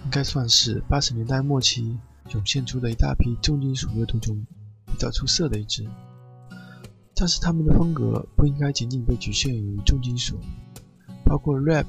[0.04, 1.98] 应该算是八十年代末期
[2.30, 4.46] 涌现出的一大批重金属乐队中
[4.86, 5.86] 比较出色的一支。
[7.14, 10.38] 但是他们的风格不应该仅仅被局限于重金属，
[11.24, 11.86] 包括 rap、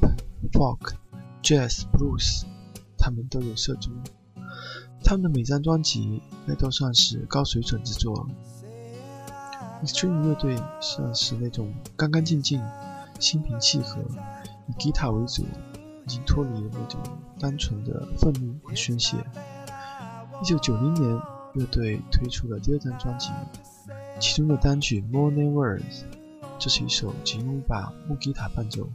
[0.51, 0.93] folk、
[1.41, 2.43] jazz、blues，
[2.97, 3.89] 他们都有涉足。
[5.03, 8.27] 他们的每张专辑应该都算是高水准之作。
[9.83, 12.61] Extreme 乐队算是那种干干净净、
[13.19, 14.01] 心平气和，
[14.67, 15.45] 以吉他为主，
[16.05, 16.99] 已经脱离了那种
[17.39, 19.17] 单纯的愤怒和宣泄。
[20.41, 21.21] 一九九零年，
[21.53, 23.29] 乐队推出了第二张专辑，
[24.19, 25.81] 其中的单曲《More Than Words》，
[26.59, 28.89] 这是一首仅用一把木吉他伴奏，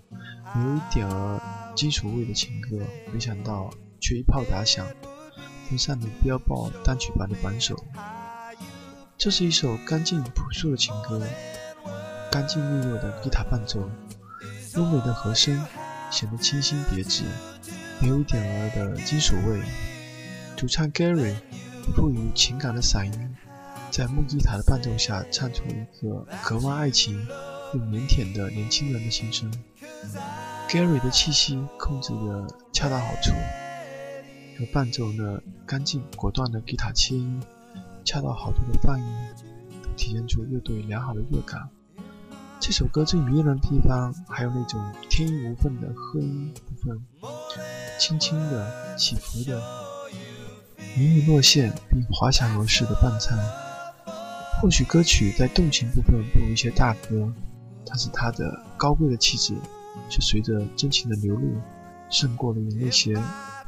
[0.54, 1.40] 没有一点儿
[1.74, 2.78] 金属味的情歌，
[3.12, 4.86] 没想到却一炮打响，
[5.68, 7.76] 登上了 Billboard 单曲榜的榜首。
[9.16, 11.20] 这是一首干净朴素的情歌，
[12.30, 13.88] 干净利落的吉他伴奏，
[14.76, 15.58] 优美的和声，
[16.10, 17.24] 显得清新别致，
[18.00, 19.60] 没有一点儿的金属味。
[20.56, 21.34] 主唱 Gary
[21.94, 23.36] 赋予情感的嗓音，
[23.90, 27.26] 在木吉他的伴奏下唱出了一个渴望爱情
[27.74, 29.52] 又腼腆的年轻人的心声。
[30.68, 33.32] Gary 的气息控制得恰到好处，
[34.58, 37.42] 和伴奏那干净果断的吉他切音。
[38.04, 39.06] 恰到好处的放音，
[39.94, 41.68] 体现出乐队良好的乐感。
[42.60, 47.00] 这首歌最迷人的地方，还有那种天衣无缝的和音部分，
[47.98, 49.60] 轻轻的、起伏的，
[50.96, 53.38] 隐隐落线并滑翔而逝的伴唱。
[54.60, 57.32] 或许歌曲在动情部分不如一些大歌，
[57.86, 59.54] 但是它的高贵的气质，
[60.10, 61.60] 却随着真情的流露，
[62.10, 63.16] 胜过了那些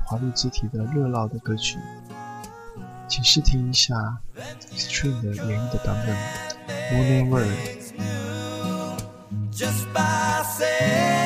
[0.05, 1.79] 华丽肢体的热闹的歌曲。
[3.09, 3.95] 请试听一下
[4.73, 6.17] Extreme 的演绎的版本
[6.93, 7.77] 《Morning Words》。
[9.61, 11.20] Just by saying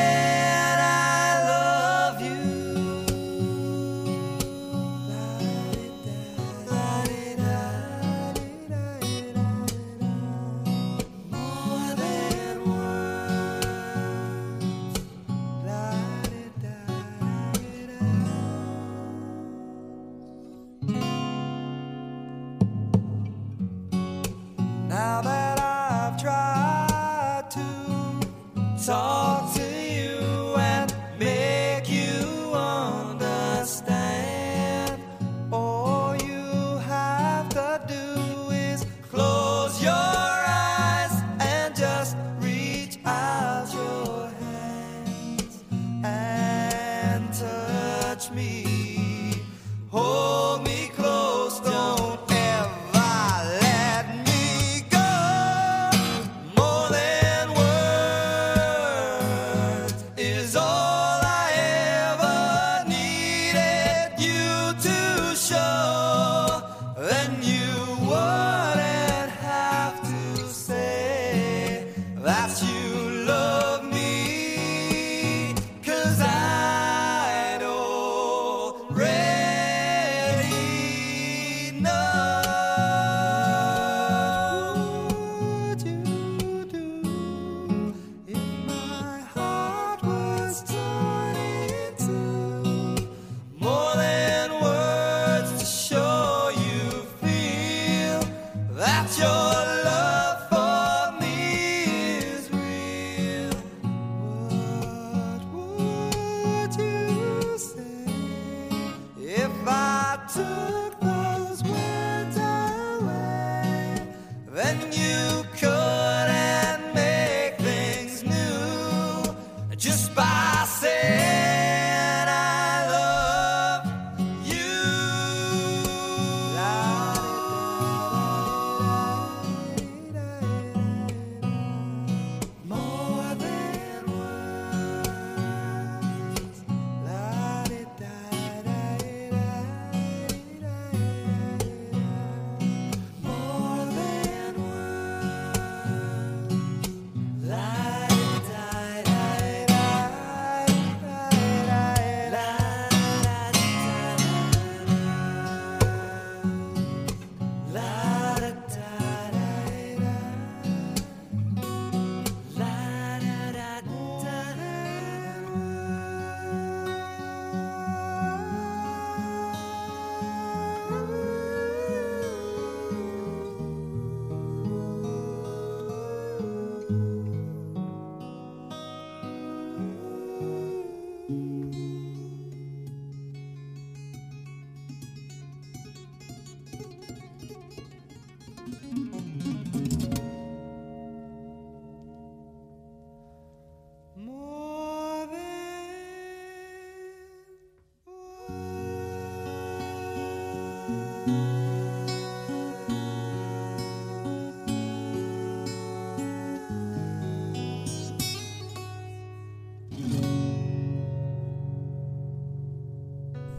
[67.64, 68.43] you were.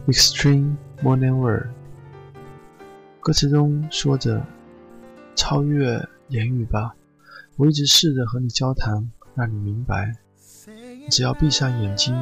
[0.06, 1.66] Extreme Morning World。
[3.18, 4.40] 歌词中说着
[5.34, 6.94] ：“超越言语吧，
[7.56, 10.12] 我一直试着和你交谈，让你明白。
[11.10, 12.14] 只要闭上眼睛，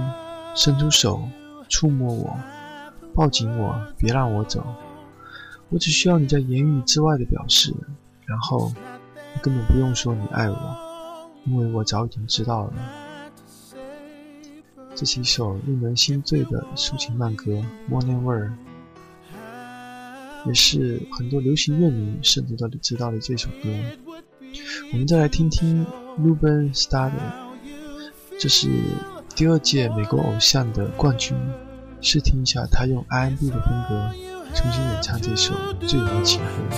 [0.55, 1.28] 伸出手，
[1.68, 2.35] 触摸我，
[3.14, 4.64] 抱紧我，别让我走。
[5.68, 7.74] 我只需要你在言语之外的表示，
[8.24, 8.72] 然后
[9.35, 10.57] 你根本不用说你爱我，
[11.45, 12.72] 因为我早已经知道了。”
[14.97, 17.53] 这是一首令人心醉的抒情慢歌
[17.90, 18.55] 《Morning w o r d》，
[20.49, 23.68] 也是很多流行乐迷甚至都知道的这首歌。
[24.92, 25.84] 我们再来听听
[26.16, 27.11] Ruben Studdard，
[28.38, 28.68] 这是
[29.34, 31.36] 第二届美国偶像的冠军，
[32.01, 34.12] 试听一下他用 R&B 的风格
[34.55, 35.53] 重新演唱这首
[35.88, 36.76] 《最美的情歌》。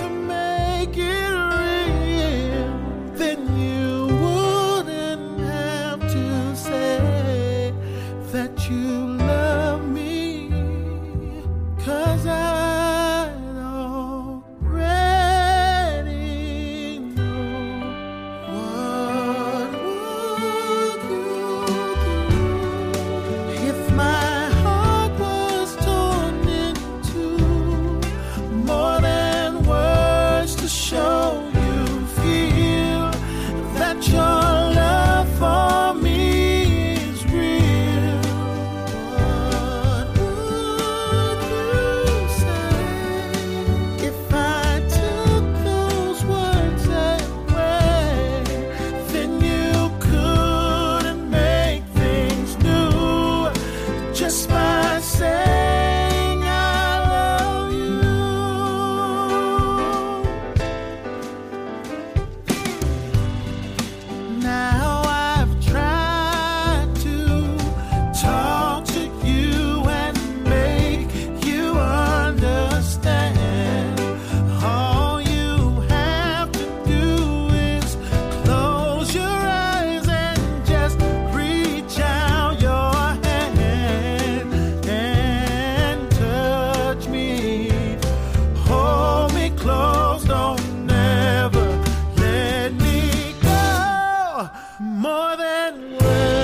[95.37, 96.36] heavenward.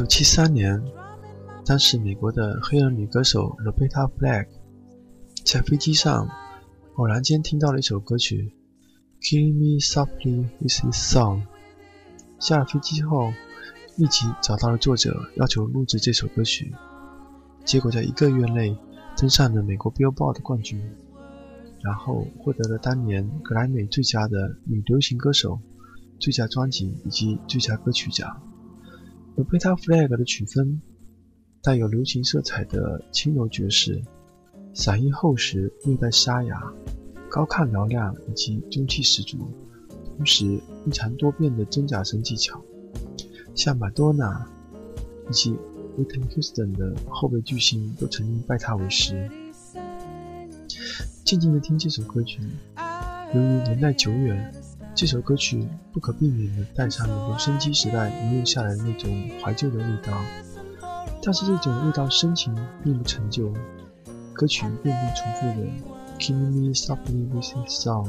[0.00, 0.82] 九七三年，
[1.66, 4.46] 当时美国的黑人女歌手 Roberta Flack
[5.44, 6.26] 在飞机上
[6.94, 8.50] 偶然间听到了一首歌曲
[9.20, 11.42] 《Kill Me Softly with His Song》。
[12.38, 13.30] 下了飞机后，
[13.98, 16.72] 立即找到了作者，要求录制这首歌曲。
[17.66, 18.74] 结果在一个月内
[19.18, 20.80] 登上了美国 Billboard 的冠军，
[21.82, 25.60] 然后获得了当年格莱美最佳的女流行歌手、
[26.18, 28.46] 最佳专辑以及最佳歌曲奖。
[29.36, 30.80] Roberta flag 的曲风
[31.62, 34.02] 带有流行色彩的轻柔爵士，
[34.74, 36.72] 嗓音厚实略带沙哑，
[37.30, 39.38] 高亢嘹亮以及中气十足，
[40.16, 42.60] 同时蕴藏多变的真假声技巧，
[43.54, 44.46] 像玛多纳
[45.28, 45.52] 以及
[45.96, 49.30] w h i t n e Houston 的后备巨星都曾经拜他为师。
[51.24, 52.40] 静静的听这首歌曲，
[53.34, 54.52] 由于年代久远，
[54.94, 60.12] 这首歌曲不可避免地带上了留声机时代遗留下来的那种怀旧的味道。
[61.22, 63.52] 但是这种味道深情并不陈旧，
[64.32, 65.66] 歌曲遍地重复的
[66.18, 68.08] “Killing me softly with his song”。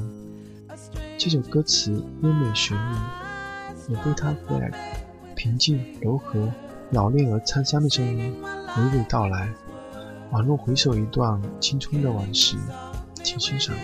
[1.18, 1.92] 这首歌词
[2.24, 2.96] 优美旋律，
[3.90, 4.74] 有贝塔 flag
[5.36, 6.50] 平静柔和、
[6.92, 9.50] 老练而沧桑的声音娓娓道来，
[10.32, 12.58] 宛若回首一段青春的往事。
[13.24, 13.76] 请欣赏。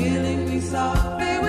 [0.00, 1.39] Killing me softly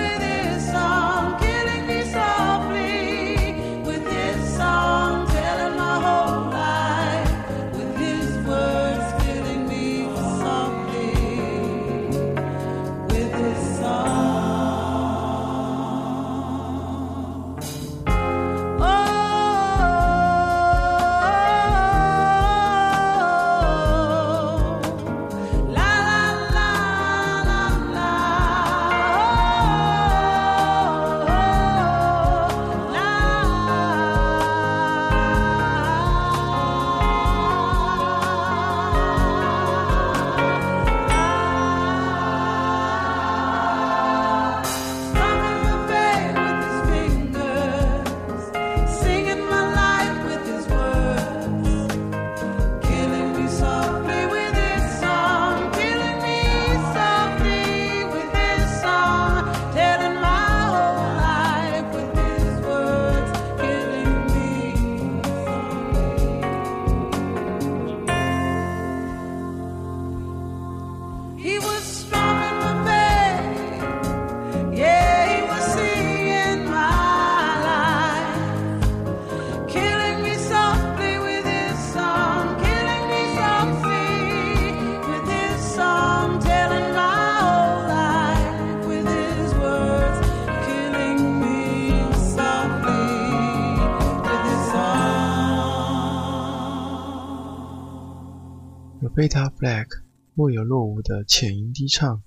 [99.62, 99.86] Black，
[100.34, 102.20] 若有若无的浅吟低唱，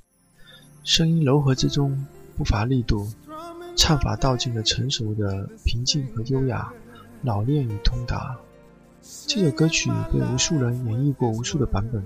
[0.86, 2.06] 声音柔和之中
[2.38, 3.10] 不乏力度，
[3.76, 6.72] 唱法道尽了成熟的平静和优雅，
[7.24, 8.40] 老练与通达。
[9.28, 12.02] 这首歌曲被无数人演绎过无数的版本，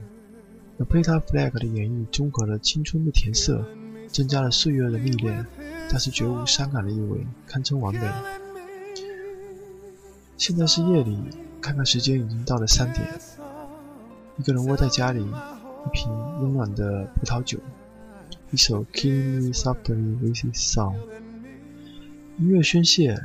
[0.79, 3.63] 有贝塔 flag 的演绎综合了青春的甜涩，
[4.07, 5.45] 增加了岁月的历练，
[5.91, 8.01] 但是绝无伤感的意味，堪称完美。
[10.37, 11.19] 现在是夜里，
[11.61, 13.07] 看看时间已经到了三点。
[14.39, 16.09] 一个人窝在家里，一瓶
[16.39, 17.59] 温暖的葡萄酒，
[18.51, 20.95] 一首《Killing Me Softly with His Song》。
[22.37, 23.19] 音乐宣泄，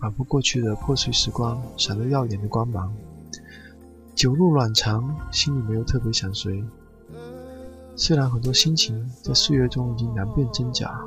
[0.00, 2.92] 仿佛过去的破碎时光闪着耀眼的光芒。
[4.16, 6.64] 酒入软肠，心里没有特别想谁。
[7.94, 11.00] 虽然很多心情在岁月中已经难辨真假，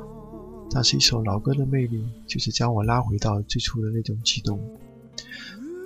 [0.70, 4.58] 但是一首老歌的魅力，就是将我拉回到最初的那种悸动。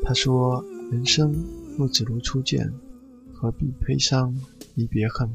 [0.05, 1.35] 他说：“人生
[1.77, 2.73] 若只如初见，
[3.45, 4.35] 何必悲伤
[4.75, 5.29] 离别恨？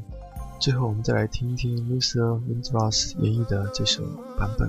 [0.58, 4.02] 最后我们再来听一听 Luther Vandross 演绎的这首
[4.36, 4.68] 版本。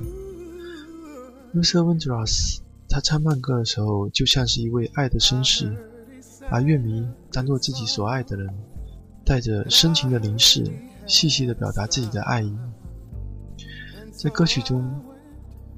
[1.52, 5.76] Luther Vandross 他唱慢歌的时候，就像是一位爱的绅士，
[6.52, 8.48] 把乐迷当作自己所爱的人，
[9.26, 10.64] 带着深情的凝视，
[11.08, 12.56] 细细地表达自己的爱意。
[14.12, 14.88] 在歌曲中，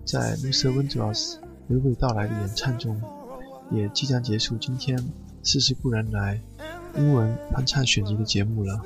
[0.06, 1.36] 在 Luther Vandross
[1.70, 3.02] 娓娓道来的演唱中，
[3.72, 5.02] 也即将结束今天
[5.46, 6.42] 世事固然来
[6.96, 8.82] 英文翻唱选集的节目了。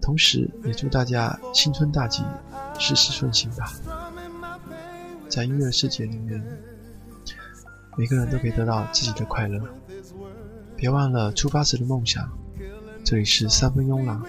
[0.00, 2.24] 同时，也祝大家新春大吉，
[2.78, 3.72] 事事顺心吧。
[5.28, 6.42] 在音乐世界里面，
[7.96, 9.60] 每个人都可以得到自己的快乐。
[10.76, 12.26] 别忘了出发时的梦想。
[13.04, 14.20] 这里是三分慵懒，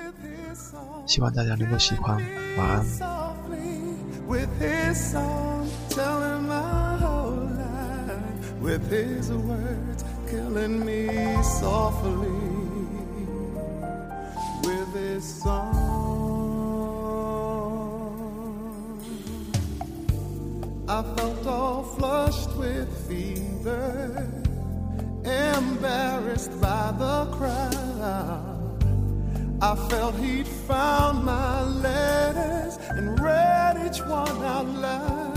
[1.06, 2.18] 希望大家能够喜欢。
[2.58, 2.86] 晚安。
[10.54, 11.08] Telling me
[11.44, 12.30] softly,
[14.64, 15.76] with his song.
[20.88, 24.28] I felt all flushed with fever,
[25.24, 28.84] embarrassed by the crowd.
[29.62, 35.30] I felt he'd found my letters and read each one out loud.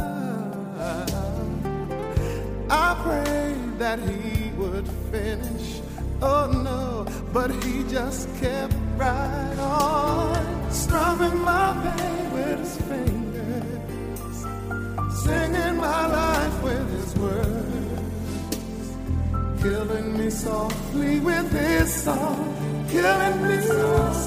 [2.71, 5.81] I prayed that he would finish.
[6.21, 14.37] Oh no, but he just kept right on, strumming my pain with his fingers,
[15.25, 18.85] singing my life with his words,
[19.63, 22.49] killing me softly with his song.
[22.93, 23.59] Killing me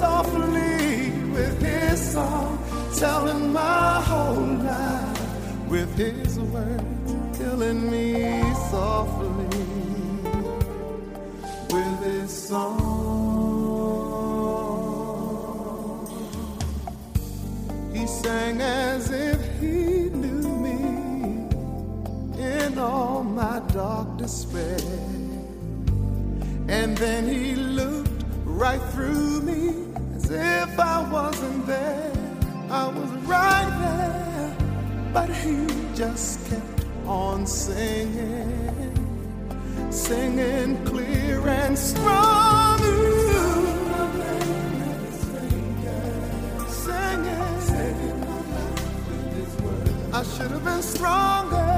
[0.02, 2.58] softly with his song,
[2.98, 8.42] telling my whole life with his words, killing me
[8.72, 9.45] softly
[12.28, 13.66] song.
[17.94, 20.80] He sang as if he knew me
[22.38, 24.78] in all my dark despair.
[26.68, 29.86] And then he looked right through me
[30.16, 32.12] as if I wasn't there.
[32.70, 34.58] I was right there,
[35.14, 38.55] but he just kept on singing,
[39.96, 42.80] singing clear and strong.
[46.68, 47.36] Singing,
[50.14, 51.75] I should have been stronger.